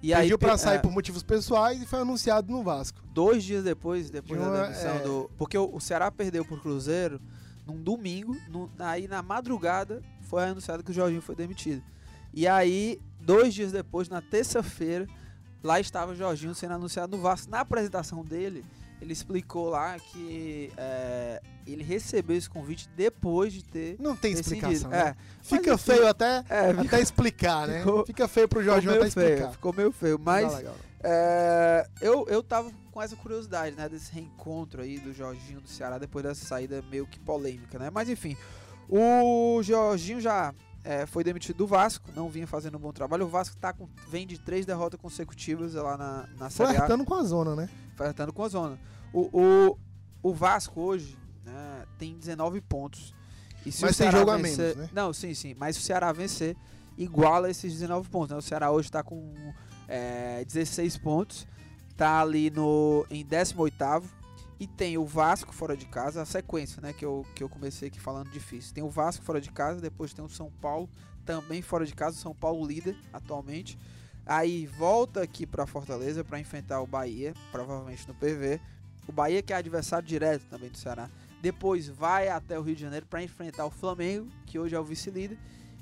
[0.02, 3.00] E Pediu aí, pra sair é, por motivos pessoais e foi anunciado no Vasco.
[3.14, 5.00] Dois dias depois, depois de uma, da demissão é...
[5.00, 5.32] do.
[5.38, 7.20] Porque o, o Ceará perdeu pro Cruzeiro
[7.66, 11.84] num domingo, no, aí na madrugada foi anunciado que o Jorginho foi demitido.
[12.34, 15.08] E aí, dois dias depois, na terça-feira,
[15.64, 17.50] lá estava o Jorginho sendo anunciado no Vasco.
[17.50, 18.64] Na apresentação dele,
[19.02, 23.96] ele explicou lá que é, ele recebeu esse convite depois de ter.
[24.00, 24.90] Não tem explicação.
[24.90, 25.00] Né?
[25.00, 25.16] É.
[25.42, 27.80] Fica mas, feio até, é, até fica, explicar, né?
[27.80, 29.52] Ficou, fica feio pro Jorge até feio, explicar.
[29.52, 30.64] Ficou meio feio, mas.
[31.04, 33.88] É, eu, eu tava com essa curiosidade, né?
[33.88, 37.92] Desse reencontro aí do Jorginho do Ceará depois dessa saída meio que polêmica, né?
[37.92, 38.36] Mas enfim,
[38.90, 40.54] o Jorginho já
[40.88, 43.26] é, foi demitido do Vasco, não vinha fazendo um bom trabalho.
[43.26, 46.76] O Vasco tá com, vem de três derrotas consecutivas lá na, na Série A.
[46.76, 47.70] Flertando com a zona, né?
[47.94, 48.80] Flertando com a zona.
[49.12, 49.78] O, o,
[50.24, 53.14] o Vasco hoje né, tem 19 pontos.
[53.66, 54.90] E se mas o tem jogo vencer, menos, né?
[54.94, 55.54] Não, sim, sim.
[55.60, 56.56] Mas se o Ceará vencer,
[56.98, 58.32] iguala esses 19 pontos.
[58.32, 58.38] Né?
[58.38, 59.34] O Ceará hoje está com
[59.90, 61.46] é, 16 pontos.
[61.90, 64.04] Está ali no, em 18º.
[64.60, 66.92] E tem o Vasco fora de casa, a sequência, né?
[66.92, 68.74] Que eu, que eu comecei aqui falando difícil.
[68.74, 70.90] Tem o Vasco fora de casa, depois tem o São Paulo
[71.26, 72.18] também fora de casa.
[72.18, 73.78] São Paulo líder atualmente.
[74.26, 78.60] Aí volta aqui para Fortaleza para enfrentar o Bahia, provavelmente no PV.
[79.08, 81.10] O Bahia que é adversário direto também do Ceará.
[81.42, 84.84] Depois vai até o Rio de Janeiro para enfrentar o Flamengo, que hoje é o
[84.84, 85.38] vice-líder,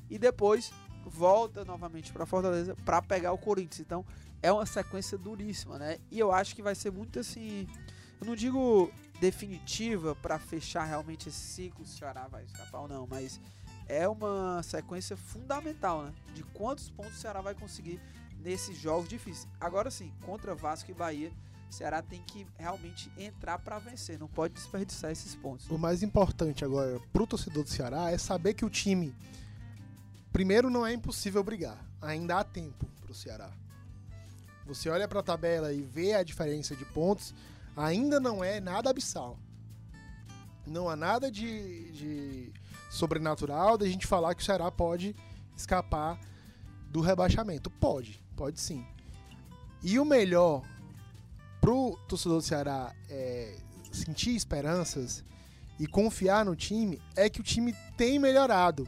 [0.09, 0.71] e depois
[1.05, 3.79] volta novamente para Fortaleza para pegar o Corinthians.
[3.79, 4.05] Então
[4.41, 5.97] é uma sequência duríssima, né?
[6.11, 7.67] E eu acho que vai ser muito assim,
[8.19, 12.87] eu não digo definitiva para fechar realmente esse ciclo, se o Ceará vai escapar ou
[12.87, 13.39] não, mas
[13.87, 16.13] é uma sequência fundamental, né?
[16.33, 17.99] De quantos pontos o Ceará vai conseguir
[18.39, 19.47] nesses jogos difíceis.
[19.59, 21.31] Agora sim, contra Vasco e Bahia,
[21.69, 25.69] Ceará tem que realmente entrar para vencer, não pode desperdiçar esses pontos.
[25.69, 29.13] O mais importante agora para o torcedor do Ceará é saber que o time,
[30.31, 33.51] primeiro, não é impossível brigar, ainda há tempo para o Ceará.
[34.65, 37.35] Você olha para a tabela e vê a diferença de pontos,
[37.75, 39.39] ainda não é nada abissal.
[40.65, 42.53] Não há nada de, de
[42.89, 45.15] sobrenatural da gente falar que o Ceará pode
[45.55, 46.19] escapar
[46.89, 47.69] do rebaixamento.
[47.69, 48.85] Pode, pode sim.
[49.83, 50.63] E o melhor
[51.61, 53.57] pro torcedor do Ceará é,
[53.91, 55.23] sentir esperanças
[55.79, 58.87] e confiar no time é que o time tem melhorado.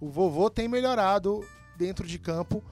[0.00, 2.62] O vovô tem melhorado dentro de campo,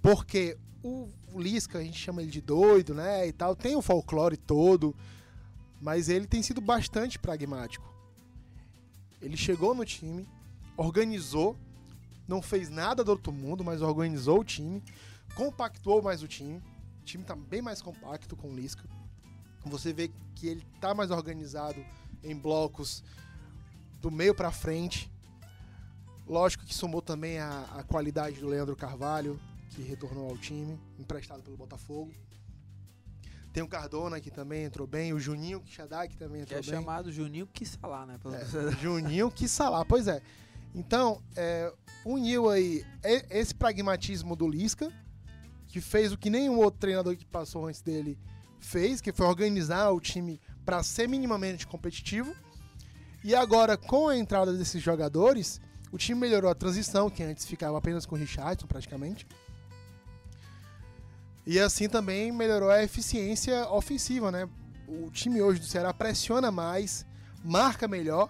[0.00, 1.08] porque o
[1.40, 3.26] Lisca, a gente chama ele de doido, né?
[3.26, 4.94] E tal, tem o folclore todo,
[5.80, 7.90] mas ele tem sido bastante pragmático.
[9.20, 10.28] Ele chegou no time,
[10.76, 11.56] organizou,
[12.26, 14.82] não fez nada do outro mundo, mas organizou o time,
[15.34, 16.62] compactuou mais o time
[17.02, 18.88] o time está bem mais compacto com o Lisca.
[19.66, 21.84] Você vê que ele está mais organizado
[22.22, 23.02] em blocos
[24.00, 25.10] do meio para frente.
[26.26, 29.38] Lógico que somou também a, a, qualidade do Leandro Carvalho,
[29.74, 32.12] que retornou ao time, emprestado pelo Botafogo.
[33.52, 35.12] Tem o Cardona, que também entrou bem.
[35.12, 36.78] O Juninho Quixadá, que também entrou que é bem.
[36.78, 38.18] é chamado Juninho Quissalá, né?
[38.24, 40.22] É, Juninho Quissalá, pois é.
[40.74, 41.72] Então, é,
[42.04, 42.82] uniu aí
[43.30, 44.90] esse pragmatismo do Lisca
[45.68, 48.18] que fez o que nenhum outro treinador que passou antes dele
[48.60, 52.34] fez, que foi organizar o time para ser minimamente competitivo.
[53.24, 57.78] E agora, com a entrada desses jogadores, o time melhorou a transição, que antes ficava
[57.78, 59.26] apenas com o Richardson, praticamente.
[61.46, 64.48] E assim também melhorou a eficiência ofensiva, né?
[64.86, 67.04] O time hoje do Ceará pressiona mais,
[67.44, 68.28] marca melhor,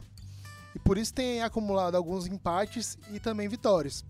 [0.74, 4.04] e por isso tem acumulado alguns empates e também vitórias.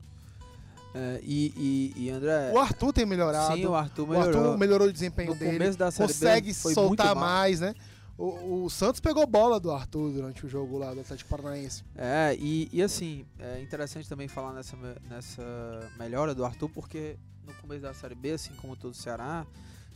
[0.94, 1.52] É, e,
[1.96, 2.52] e, e, André.
[2.52, 3.56] O Arthur tem melhorado.
[3.56, 4.34] Sim, o Arthur melhorou.
[4.34, 5.52] O Arthur melhorou o desempenho no dele.
[5.52, 7.74] Começo da série consegue soltar mais, né?
[8.18, 11.82] O, o, Santos pegou bola do Arthur durante o jogo lá do Atlético Paranaense.
[11.96, 14.76] É, e, e assim, é interessante também falar nessa,
[15.08, 19.46] nessa melhora do Arthur, porque no começo da Série B, assim como todo o Ceará,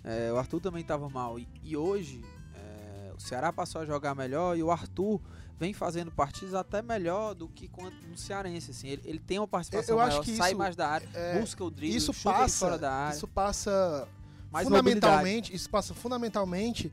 [0.04, 1.38] é, o Arthur também estava mal.
[1.38, 5.20] E, e hoje, é, o Ceará passou a jogar melhor e o Arthur
[5.58, 7.70] vem fazendo partidas até melhor do que
[8.08, 8.70] no Cearense.
[8.70, 8.88] Assim.
[8.88, 11.96] Ele, ele tem uma participação eu maior, sai mais da área, é, busca o drible,
[11.96, 13.16] isso passa, fora da área.
[13.16, 14.08] Isso passa
[14.50, 16.92] mais fundamentalmente, isso passa fundamentalmente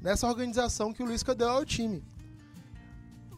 [0.00, 2.02] nessa organização que o Luiz deu ao time.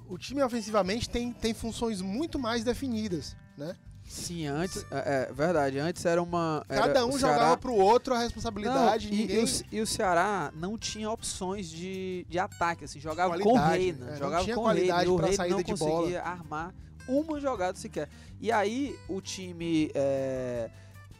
[0.08, 3.76] O time ofensivamente tem, tem funções muito mais definidas, né?
[4.12, 6.62] Sim, antes, é, é verdade, antes era uma...
[6.68, 7.34] Era, Cada um Ceará...
[7.34, 9.06] jogava pro outro a responsabilidade.
[9.08, 9.36] Não, e, ninguém...
[9.38, 13.58] e, o, e, o, Ceará não tinha opções de, de ataque, assim, jogava qualidade, com
[13.58, 16.20] o Reina, é, jogava com o Reina, o Reina não conseguia bola.
[16.20, 16.74] armar
[17.08, 18.10] uma jogada sequer.
[18.38, 20.68] E aí o time é,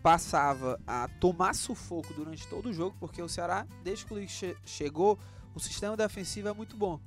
[0.02, 4.30] passava a tomar sufoco durante todo o jogo, porque o Ceará, desde que o Luiz
[4.30, 5.18] che chegou,
[5.54, 7.00] o sistema defensivo é muito bom.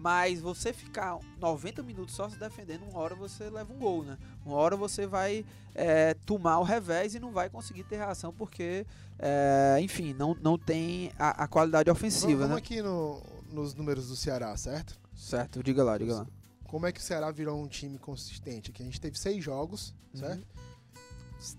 [0.00, 4.16] Mas você ficar 90 minutos só se defendendo, uma hora você leva um gol, né?
[4.46, 8.86] Uma hora você vai é, tomar o revés e não vai conseguir ter reação, porque,
[9.18, 12.58] é, enfim, não, não tem a, a qualidade ofensiva, vamos, né?
[12.58, 14.96] aqui no, nos números do Ceará, certo?
[15.16, 16.26] Certo, diga lá, diga lá.
[16.68, 18.70] Como é que o Ceará virou um time consistente?
[18.70, 20.20] Aqui a gente teve seis jogos, uhum.
[20.20, 20.46] certo?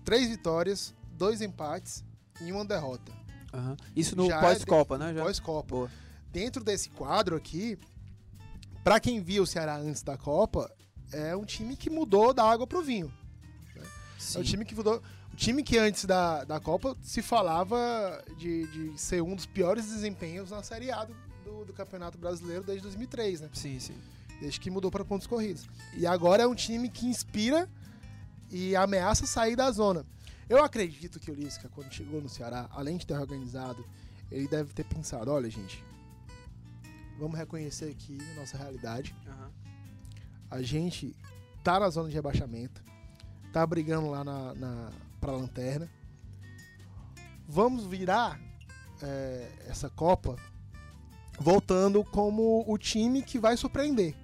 [0.02, 2.02] Três vitórias, dois empates
[2.40, 3.12] e uma derrota.
[3.52, 3.76] Uhum.
[3.94, 5.12] Isso no é pós-Copa, né?
[5.12, 5.90] Pós-Copa.
[6.32, 7.76] Dentro desse quadro aqui,
[8.82, 10.70] para quem via o Ceará antes da Copa,
[11.12, 13.12] é um time que mudou da água pro vinho.
[13.76, 13.86] Né?
[14.34, 15.02] É um time que mudou.
[15.32, 19.86] O time que antes da, da Copa se falava de, de ser um dos piores
[19.86, 21.14] desempenhos na Série A do,
[21.44, 23.50] do, do Campeonato Brasileiro desde 2003, né?
[23.52, 23.94] Sim, sim.
[24.40, 25.66] Desde que mudou para pontos corridos.
[25.96, 27.68] E agora é um time que inspira
[28.50, 30.04] e ameaça sair da zona.
[30.48, 33.86] Eu acredito que o Lisca, quando chegou no Ceará, além de ter organizado,
[34.30, 35.84] ele deve ter pensado: olha, gente,
[37.20, 39.14] vamos reconhecer aqui a nossa realidade.
[39.26, 39.50] Uhum.
[40.50, 41.14] A gente
[41.62, 42.82] tá na zona de rebaixamento,
[43.52, 45.88] tá brigando lá na, na pra lanterna.
[47.46, 48.40] Vamos virar
[49.02, 50.36] é, essa Copa
[51.38, 54.16] voltando como o time que vai surpreender.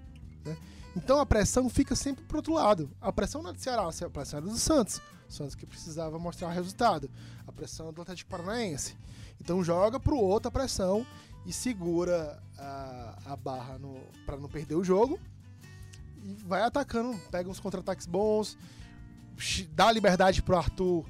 [0.44, 0.56] Né?
[0.96, 2.90] Então a pressão fica sempre pro outro lado.
[3.00, 5.02] A pressão não é do Ceará, a pressão é do Santos.
[5.28, 7.10] O Santos que precisava mostrar o resultado.
[7.46, 8.96] A pressão é do Atlético Paranaense.
[9.38, 11.06] Então joga pro outro a pressão
[11.46, 13.78] e segura a, a barra
[14.24, 15.18] para não perder o jogo
[16.22, 18.58] e vai atacando, pega uns contra-ataques bons,
[19.72, 21.06] dá liberdade pro Arthur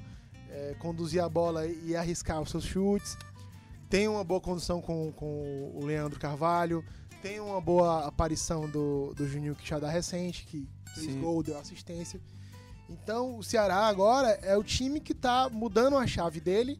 [0.49, 3.17] é, conduzir a bola e arriscar os seus chutes.
[3.89, 6.83] Tem uma boa condução com, com o Leandro Carvalho,
[7.21, 11.21] tem uma boa aparição do, do Juninho Quixadá recente, que fez Sim.
[11.21, 12.19] gol, deu assistência.
[12.89, 16.79] Então o Ceará agora é o time que está mudando a chave dele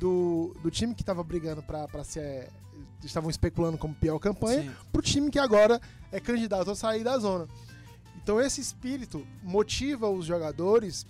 [0.00, 2.50] do, do time que estava brigando para ser
[3.04, 7.18] estavam especulando como pior campanha, para o time que agora é candidato a sair da
[7.18, 7.48] zona.
[8.22, 11.06] Então esse espírito motiva os jogadores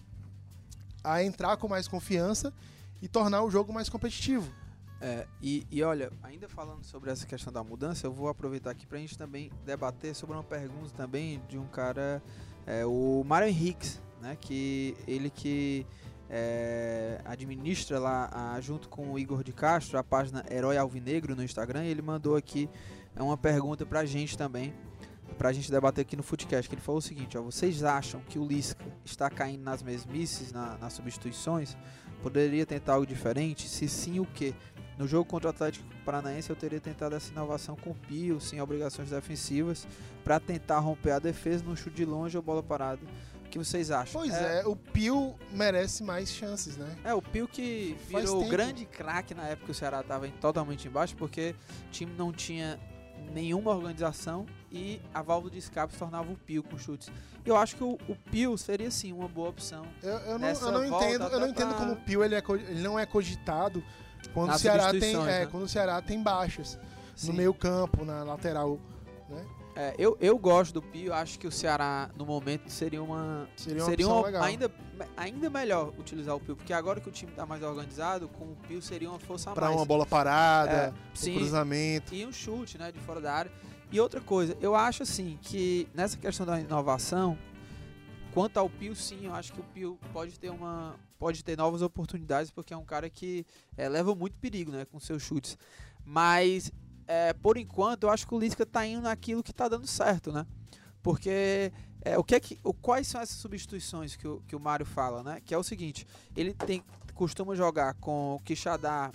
[1.02, 2.52] a entrar com mais confiança
[3.00, 4.52] e tornar o jogo mais competitivo.
[5.00, 8.86] É, e, e, olha, ainda falando sobre essa questão da mudança, eu vou aproveitar aqui
[8.86, 12.22] para a gente também debater sobre uma pergunta também de um cara,
[12.66, 15.86] é, o Mário Henriques, né, que ele que
[16.28, 21.42] é, administra lá a, junto com o Igor de Castro a página Herói Alvinegro no
[21.42, 22.68] Instagram e ele mandou aqui
[23.14, 24.74] é, uma pergunta pra gente também
[25.36, 28.38] pra gente debater aqui no Footcast, que ele falou o seguinte, ó, vocês acham que
[28.38, 31.76] o Lisca está caindo nas mesmices, na, nas substituições?
[32.22, 33.68] Poderia tentar algo diferente?
[33.68, 34.54] Se sim, o que?
[34.96, 38.60] No jogo contra o Atlético Paranaense eu teria tentado essa inovação com o Pio, sem
[38.62, 39.86] obrigações defensivas,
[40.24, 43.00] para tentar romper a defesa no chute de longe ou bola parada
[43.64, 44.20] que vocês acham?
[44.20, 46.96] Pois é, é o Pio merece mais chances, né?
[47.04, 50.88] É, o Pio que virou o grande craque na época que o Ceará estava totalmente
[50.88, 51.54] embaixo, porque
[51.88, 52.78] o time não tinha
[53.32, 57.10] nenhuma organização e a válvula de escape se tornava o Pio com chutes.
[57.44, 59.86] Eu acho que o, o Pio seria sim uma boa opção.
[60.02, 61.78] Eu, eu não, eu não entendo, eu não entendo pra...
[61.78, 63.82] como o Pio ele, é, ele não é cogitado
[64.32, 65.46] quando o Ceará tem, é, né?
[65.46, 66.78] quando o Ceará tem baixas
[67.14, 67.28] sim.
[67.28, 68.78] no meio campo, na lateral,
[69.28, 69.44] né?
[69.78, 73.46] É, eu, eu gosto do Pio, acho que o Ceará no momento seria uma.
[73.54, 74.70] Seria uma, seria uma ainda,
[75.14, 78.56] ainda melhor utilizar o Pio, porque agora que o time está mais organizado, com o
[78.66, 79.74] Pio seria uma força a pra mais.
[79.74, 80.94] Para uma bola parada,
[81.26, 82.14] é, um cruzamento.
[82.14, 83.52] E um chute, né, de fora da área.
[83.92, 87.36] E outra coisa, eu acho assim que nessa questão da inovação,
[88.32, 90.96] quanto ao Pio, sim, eu acho que o Pio pode ter uma.
[91.18, 93.44] Pode ter novas oportunidades, porque é um cara que
[93.76, 95.58] é, leva muito perigo, né, com seus chutes.
[96.02, 96.72] Mas
[97.06, 100.32] é, por enquanto, eu acho que o Lisca está indo naquilo que está dando certo,
[100.32, 100.46] né?
[101.02, 104.60] Porque é, o que é que, o, quais são essas substituições que o, que o
[104.60, 105.40] Mário fala, né?
[105.44, 106.82] Que é o seguinte, ele tem
[107.14, 109.10] costuma jogar com o Quixadá,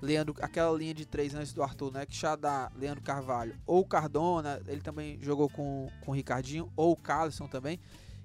[0.00, 2.06] Leandro, aquela linha de três antes do Arthur, né?
[2.06, 7.46] Quixadá, Leandro Carvalho ou Cardona, ele também jogou com, com o Ricardinho, ou o Carlson
[7.46, 7.78] também.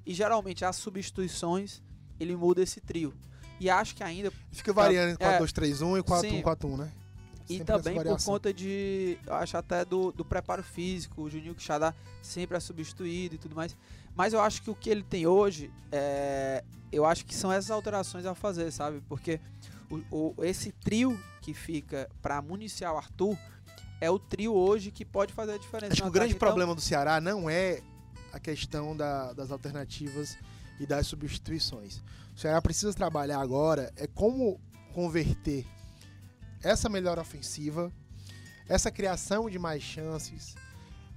[0.06, 1.84] E geralmente as substituições
[2.20, 3.14] ele muda esse trio.
[3.60, 4.32] E acho que ainda.
[4.52, 6.04] Fica variando em 4-2-3-1 é, e
[6.42, 6.92] 4-1-4-1, né?
[7.50, 11.94] E também por conta de, eu acho até do, do preparo físico, o Juninho Quixadá
[12.22, 13.76] sempre é substituído e tudo mais.
[14.16, 17.72] Mas eu acho que o que ele tem hoje, é, eu acho que são essas
[17.72, 19.02] alterações a fazer, sabe?
[19.08, 19.40] Porque
[19.90, 23.38] o, o esse trio que fica para municiar o Arthur
[24.02, 25.94] é o trio hoje que pode fazer a diferença.
[25.94, 26.48] Acho que o grande então...
[26.48, 27.82] problema do Ceará não é
[28.34, 30.38] a questão da, das alternativas
[30.80, 32.04] e das substituições.
[32.36, 34.60] O Ceará precisa trabalhar agora é como
[34.94, 35.66] converter
[36.62, 37.92] essa melhor ofensiva,
[38.68, 40.56] essa criação de mais chances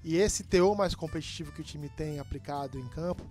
[0.03, 3.29] e esse teor mais competitivo que o time tem aplicado em campo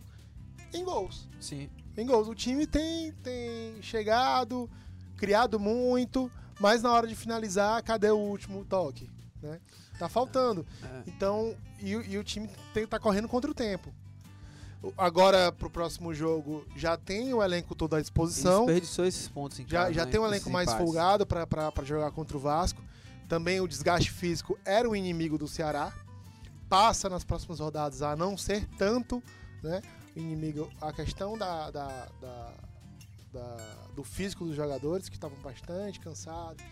[0.73, 1.27] em gols.
[1.39, 1.69] Sim.
[1.97, 2.27] Em gols.
[2.27, 4.69] O time tem, tem chegado,
[5.17, 9.09] criado muito, mas na hora de finalizar, cadê o último toque?
[9.41, 9.59] Né?
[9.97, 10.65] Tá faltando.
[10.83, 11.03] É.
[11.07, 13.93] Então, e, e, o time tem, tá correndo contra o tempo.
[14.97, 18.65] Agora, pro próximo jogo, já tem o elenco todo à disposição.
[18.65, 20.11] desperdiçou esses pontos em Já, casa, já né?
[20.11, 22.81] tem um elenco mais folgado para jogar contra o Vasco.
[23.27, 25.93] Também o desgaste físico era o inimigo do Ceará.
[26.69, 29.21] Passa nas próximas rodadas a não ser tanto,
[29.61, 29.81] né?
[30.15, 32.53] Inimigo, a questão da, da, da,
[33.33, 33.57] da
[33.95, 36.63] do físico dos jogadores, que estavam bastante cansados,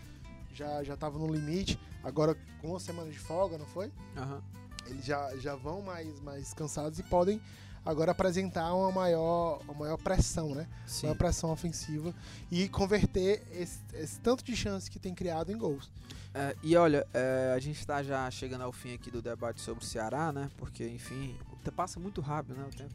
[0.52, 1.78] já estavam no limite.
[2.02, 3.92] Agora, com uma semana de folga, não foi?
[4.16, 4.40] Uhum.
[4.86, 7.40] Eles já, já vão mais, mais cansados e podem
[7.84, 10.66] agora apresentar uma maior, uma maior pressão, né?
[10.86, 11.06] Sim.
[11.06, 12.14] Uma pressão ofensiva
[12.50, 15.90] e converter esse, esse, tanto de chance que tem criado em gols.
[16.34, 19.82] É, e olha, é, a gente está já chegando ao fim aqui do debate sobre
[19.82, 20.50] o Ceará, né?
[20.56, 21.36] Porque, enfim,
[21.74, 22.64] passa muito rápido, né?
[22.64, 22.94] O tempo.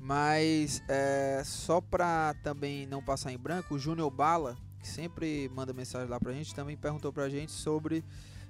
[0.00, 5.72] Mas é, só para também não passar em branco, o Júnior Bala, que sempre manda
[5.72, 8.04] mensagem lá pra gente, também perguntou pra gente sobre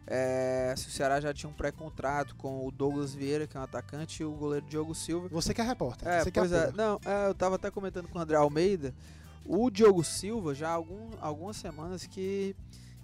[0.06, 3.62] é, se o Ceará já tinha um pré-contrato com o Douglas Vieira, que é um
[3.62, 5.28] atacante, e o goleiro Diogo Silva.
[5.28, 6.08] Você que é repórter.
[6.08, 6.72] É, você pois que é.
[6.72, 8.94] Não, é, eu tava até comentando com o André Almeida.
[9.44, 12.54] O Diogo Silva, já há algum, algumas semanas que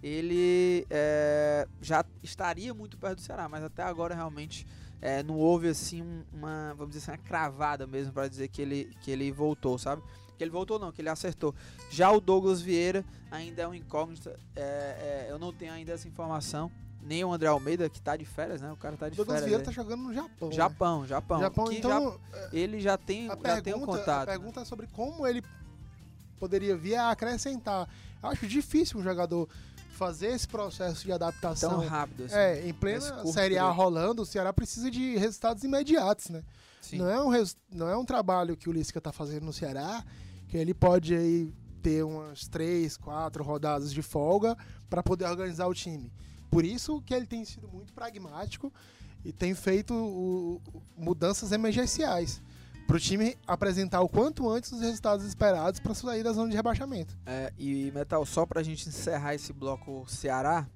[0.03, 4.67] ele é, já estaria muito perto do Ceará, mas até agora realmente
[5.01, 8.97] é, não houve assim uma, vamos dizer assim, uma cravada mesmo para dizer que ele,
[9.01, 10.03] que ele voltou, sabe?
[10.37, 11.53] Que ele voltou não, que ele acertou.
[11.91, 16.07] Já o Douglas Vieira ainda é um incógnito, é, é, eu não tenho ainda essa
[16.07, 16.71] informação
[17.09, 18.71] nem o André Almeida, que tá de férias, né?
[18.71, 19.49] O cara tá de Douglas férias.
[19.49, 20.53] Vieira tá jogando no Japão.
[20.53, 21.09] Japão, né?
[21.09, 21.41] Japão.
[21.41, 22.19] Japão, então.
[22.31, 24.29] Já, é, ele já tem, já pergunta, tem um contato.
[24.29, 25.43] A pergunta é sobre como ele
[26.39, 27.89] poderia vir a acrescentar.
[28.23, 29.49] Eu acho difícil um jogador
[29.93, 31.71] fazer esse processo de adaptação.
[31.71, 32.37] Tão rápido assim.
[32.37, 36.45] É, em plena Série A rolando, o Ceará precisa de resultados imediatos, né?
[36.81, 36.99] Sim.
[36.99, 37.57] Não é um, res...
[37.73, 40.05] não é um trabalho que o Lisca tá fazendo no Ceará,
[40.47, 41.53] que ele pode aí
[41.83, 44.57] ter umas três, quatro rodadas de folga
[44.91, 46.13] para poder organizar o time.
[46.51, 48.73] Por isso que ele tem sido muito pragmático
[49.25, 50.61] e tem feito o,
[50.97, 52.43] mudanças emergenciais
[52.87, 56.57] para o time apresentar o quanto antes os resultados esperados para sair da zona de
[56.57, 57.15] rebaixamento.
[57.27, 60.67] É, e Metal, só para a gente encerrar esse bloco Ceará,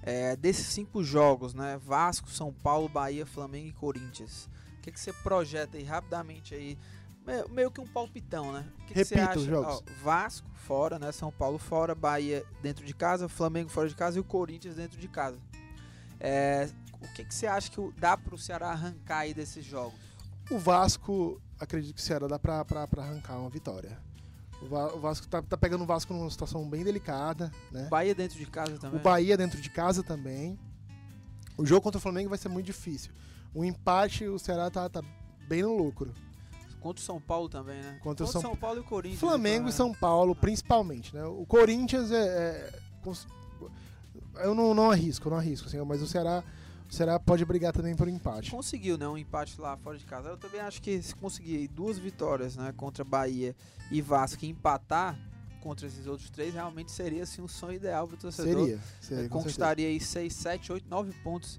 [0.00, 4.48] é, desses cinco jogos, né, Vasco, São Paulo, Bahia, Flamengo e Corinthians,
[4.78, 6.78] o que, que você projeta aí rapidamente aí
[7.26, 8.64] meio, meio que um palpitão, né?
[8.78, 9.38] O que, que você acha?
[9.38, 9.74] Os jogos.
[9.76, 11.12] Ó, Vasco fora, né?
[11.12, 14.98] São Paulo fora, Bahia dentro de casa, Flamengo fora de casa e o Corinthians dentro
[14.98, 15.38] de casa.
[16.18, 16.68] É,
[17.00, 19.98] o que, que você acha que dá para o Ceará arrancar aí desses jogos?
[20.50, 22.64] O Vasco, acredito que o Ceará dá para
[22.98, 23.98] arrancar uma vitória.
[24.62, 27.88] O Vasco tá, tá, pegando o Vasco numa situação bem delicada, né?
[27.90, 28.98] Bahia dentro de casa também.
[28.98, 30.58] O Bahia dentro de casa também.
[31.58, 33.12] O jogo contra o Flamengo vai ser muito difícil.
[33.54, 35.02] O empate, o Ceará tá, tá
[35.46, 36.12] bem no lucro.
[36.80, 37.98] Contra o São Paulo também, né?
[38.02, 38.40] Contra, Contra São...
[38.40, 39.20] São Paulo e o Corinthians.
[39.20, 40.40] Flamengo então, e São Paulo, ah.
[40.40, 41.24] principalmente, né?
[41.24, 42.26] O Corinthians é.
[42.26, 42.80] é...
[44.36, 46.42] Eu não, não arrisco, não arrisco, assim, mas o Ceará.
[46.88, 48.52] O Ceará pode brigar também por empate.
[48.52, 49.08] Conseguiu, né?
[49.08, 50.28] Um empate lá fora de casa.
[50.28, 52.72] Eu também acho que se conseguir duas vitórias, né?
[52.76, 53.56] Contra Bahia
[53.90, 55.18] e Vasco e empatar
[55.66, 58.66] contra esses outros três, realmente seria assim, um sonho ideal para o torcedor.
[58.66, 58.80] Seria.
[59.00, 61.58] seria conquistaria aí 6, 7, 8, 9 pontos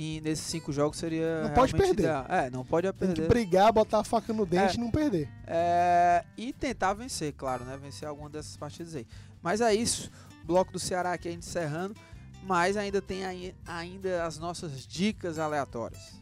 [0.00, 1.42] e nesses cinco jogos seria.
[1.42, 2.04] Não pode perder.
[2.04, 2.26] Ideal.
[2.28, 3.14] É, não pode perder.
[3.14, 5.28] Tem que brigar, botar a faca no dente é, e não perder.
[5.44, 7.76] É, e tentar vencer, claro, né?
[7.76, 9.04] Vencer alguma dessas partidas aí.
[9.42, 10.08] Mas é isso.
[10.44, 11.96] Bloco do Ceará aqui a gente encerrando.
[12.44, 16.12] Mas ainda tem aí, ainda as nossas dicas aleatórias.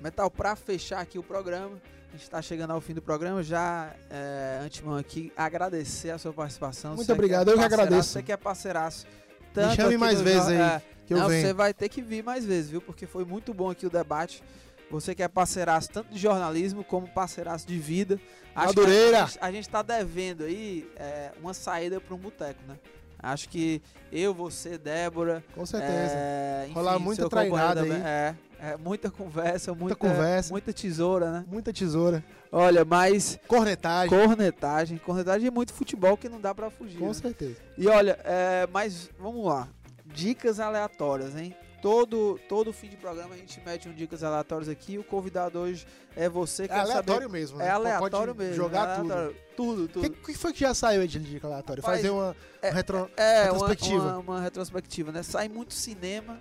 [0.00, 3.42] Metal, para fechar aqui o programa, a gente está chegando ao fim do programa.
[3.42, 6.94] Já, é, antemão aqui, agradecer a sua participação.
[6.94, 8.10] Muito você obrigado, eu que agradeço.
[8.10, 9.06] Você que é parceiraço.
[9.54, 11.46] Tanto Me chame mais vezes aí, é, que eu não, venho.
[11.46, 12.80] Você vai ter que vir mais vezes, viu?
[12.80, 14.42] Porque foi muito bom aqui o debate.
[14.90, 18.20] Você que é parceiraço tanto de jornalismo como parceiraço de vida.
[18.54, 19.28] Acho Madureira!
[19.40, 22.76] A gente está devendo aí é, uma saída para um boteco, né?
[23.22, 23.80] Acho que
[24.10, 25.44] eu, você, Débora.
[25.54, 26.14] Com certeza.
[26.14, 27.90] É, enfim, Rolar muita treinada aí.
[27.92, 30.52] É, é, muita conversa, muita, muita conversa.
[30.52, 31.44] Muita tesoura, né?
[31.48, 32.22] Muita tesoura.
[32.52, 33.38] Olha, mas.
[33.48, 34.10] Cornetagem.
[34.10, 34.98] Cornetagem.
[34.98, 36.98] Cornetagem é muito futebol que não dá pra fugir.
[36.98, 37.14] Com né?
[37.14, 37.56] certeza.
[37.78, 39.66] E olha, é, mas vamos lá.
[40.04, 41.54] Dicas aleatórias, hein?
[41.80, 44.98] Todo, todo fim de programa a gente mete um dicas aleatórias aqui.
[44.98, 47.56] O convidado hoje é você que É aleatório mesmo.
[47.56, 47.66] Né?
[47.66, 48.54] É aleatório Pode mesmo.
[48.56, 49.36] Jogar é aleatório.
[49.56, 49.88] tudo.
[49.88, 51.82] Tudo, O que, que foi que já saiu aí de dica aleatória?
[51.82, 53.10] Faz- Fazer uma, é- uma retro...
[53.16, 54.04] É, uma, Retrospectiva.
[54.04, 55.22] uma, uma retrospectiva, né?
[55.22, 56.38] Sai muito cinema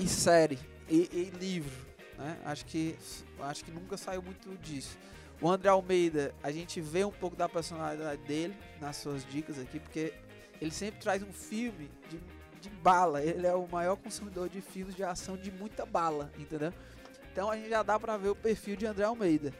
[0.00, 0.58] e série
[0.94, 1.74] e, e livro,
[2.18, 2.36] né?
[2.44, 2.96] Acho que
[3.40, 4.96] acho que nunca saiu muito disso.
[5.40, 9.80] O André Almeida, a gente vê um pouco da personalidade dele nas suas dicas aqui,
[9.80, 10.12] porque
[10.60, 12.20] ele sempre traz um filme de,
[12.60, 13.20] de bala.
[13.22, 16.72] Ele é o maior consumidor de filmes de ação de muita bala, entendeu?
[17.32, 19.52] Então a gente já dá pra ver o perfil de André Almeida.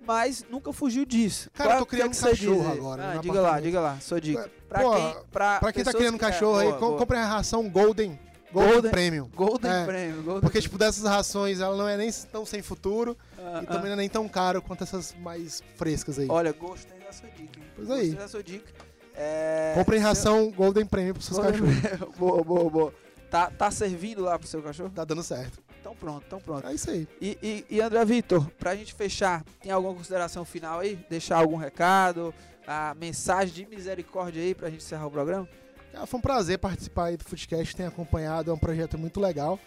[0.00, 1.50] Mas nunca fugiu disso.
[1.52, 3.98] Cara, eu tô é criando que um diz cachorro agora, Ah, diga lá, diga lá,
[4.00, 4.48] sua dica.
[4.68, 6.98] Pra Pô, quem, pra Pra quem tá criando é, cachorro aí, boa, com- boa.
[6.98, 8.18] compre a ração Golden.
[8.52, 9.28] Golden, Golden- Premium.
[9.34, 13.16] Golden É, Premium, Golden Porque, tipo, dessas rações, ela não é nem tão sem futuro
[13.38, 13.72] Ah, e ah.
[13.72, 16.26] também não é nem tão caro quanto essas mais frescas aí.
[16.30, 17.58] Olha, gostei da sua dica.
[17.60, 17.66] hein?
[17.76, 18.14] Pois gostei aí.
[18.14, 18.72] da sua dica.
[19.14, 22.16] É, Comprem seu- ração Golden Premium pros seus Golden cachorros.
[22.18, 22.94] Boa, boa, boa.
[23.30, 24.90] Tá, tá servindo lá pro seu cachorro?
[24.94, 25.58] Tá dando certo.
[25.80, 26.66] Então pronto, então pronto.
[26.66, 27.06] É isso aí.
[27.20, 30.98] E, e, e André Vitor, pra gente fechar, tem alguma consideração final aí?
[31.10, 32.34] Deixar algum recado?
[32.66, 35.48] A mensagem de misericórdia aí pra gente encerrar o programa?
[35.94, 39.58] Ah, Foi um prazer participar aí do Footcast, tem acompanhado, é um projeto muito legal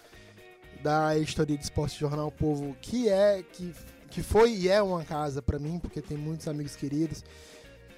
[0.82, 3.74] da editoria de esporte Jornal o Povo, que é, que,
[4.10, 7.24] que foi e é uma casa pra mim, porque tem muitos amigos queridos.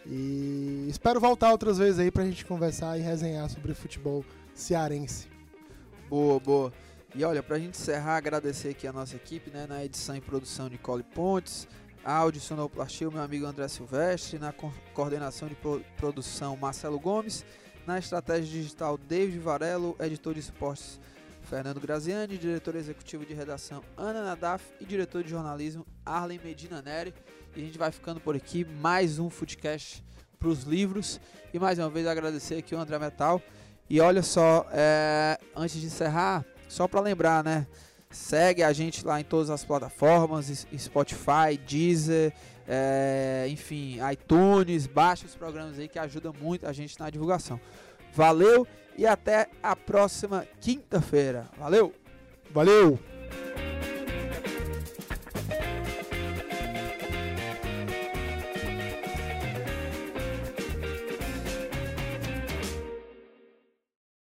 [0.05, 5.27] E espero voltar outras vezes aí pra gente conversar e resenhar sobre futebol cearense.
[6.09, 6.73] Boa, boa.
[7.15, 9.65] E olha, pra gente encerrar, agradecer aqui a nossa equipe, né?
[9.67, 11.67] Na edição e produção Nicole Pontes,
[12.03, 17.45] áudio sonoplastia, o meu amigo André Silvestre, na co- coordenação de pro- produção Marcelo Gomes,
[17.85, 20.99] na estratégia digital David Varelo, editor de esportes
[21.43, 27.13] Fernando Graziani, diretor executivo de redação Ana Nadaf e diretor de jornalismo Arlen Medina Neri.
[27.55, 30.03] E a gente vai ficando por aqui, mais um Footcast
[30.39, 31.19] pros livros.
[31.53, 33.41] E mais uma vez agradecer aqui o André Metal.
[33.89, 37.67] E olha só, é, antes de encerrar, só para lembrar, né?
[38.09, 42.33] Segue a gente lá em todas as plataformas, Spotify, Deezer,
[42.67, 47.59] é, enfim, iTunes, baixa os programas aí que ajudam muito a gente na divulgação.
[48.13, 51.47] Valeu e até a próxima quinta-feira.
[51.57, 51.93] Valeu!
[52.51, 52.99] Valeu!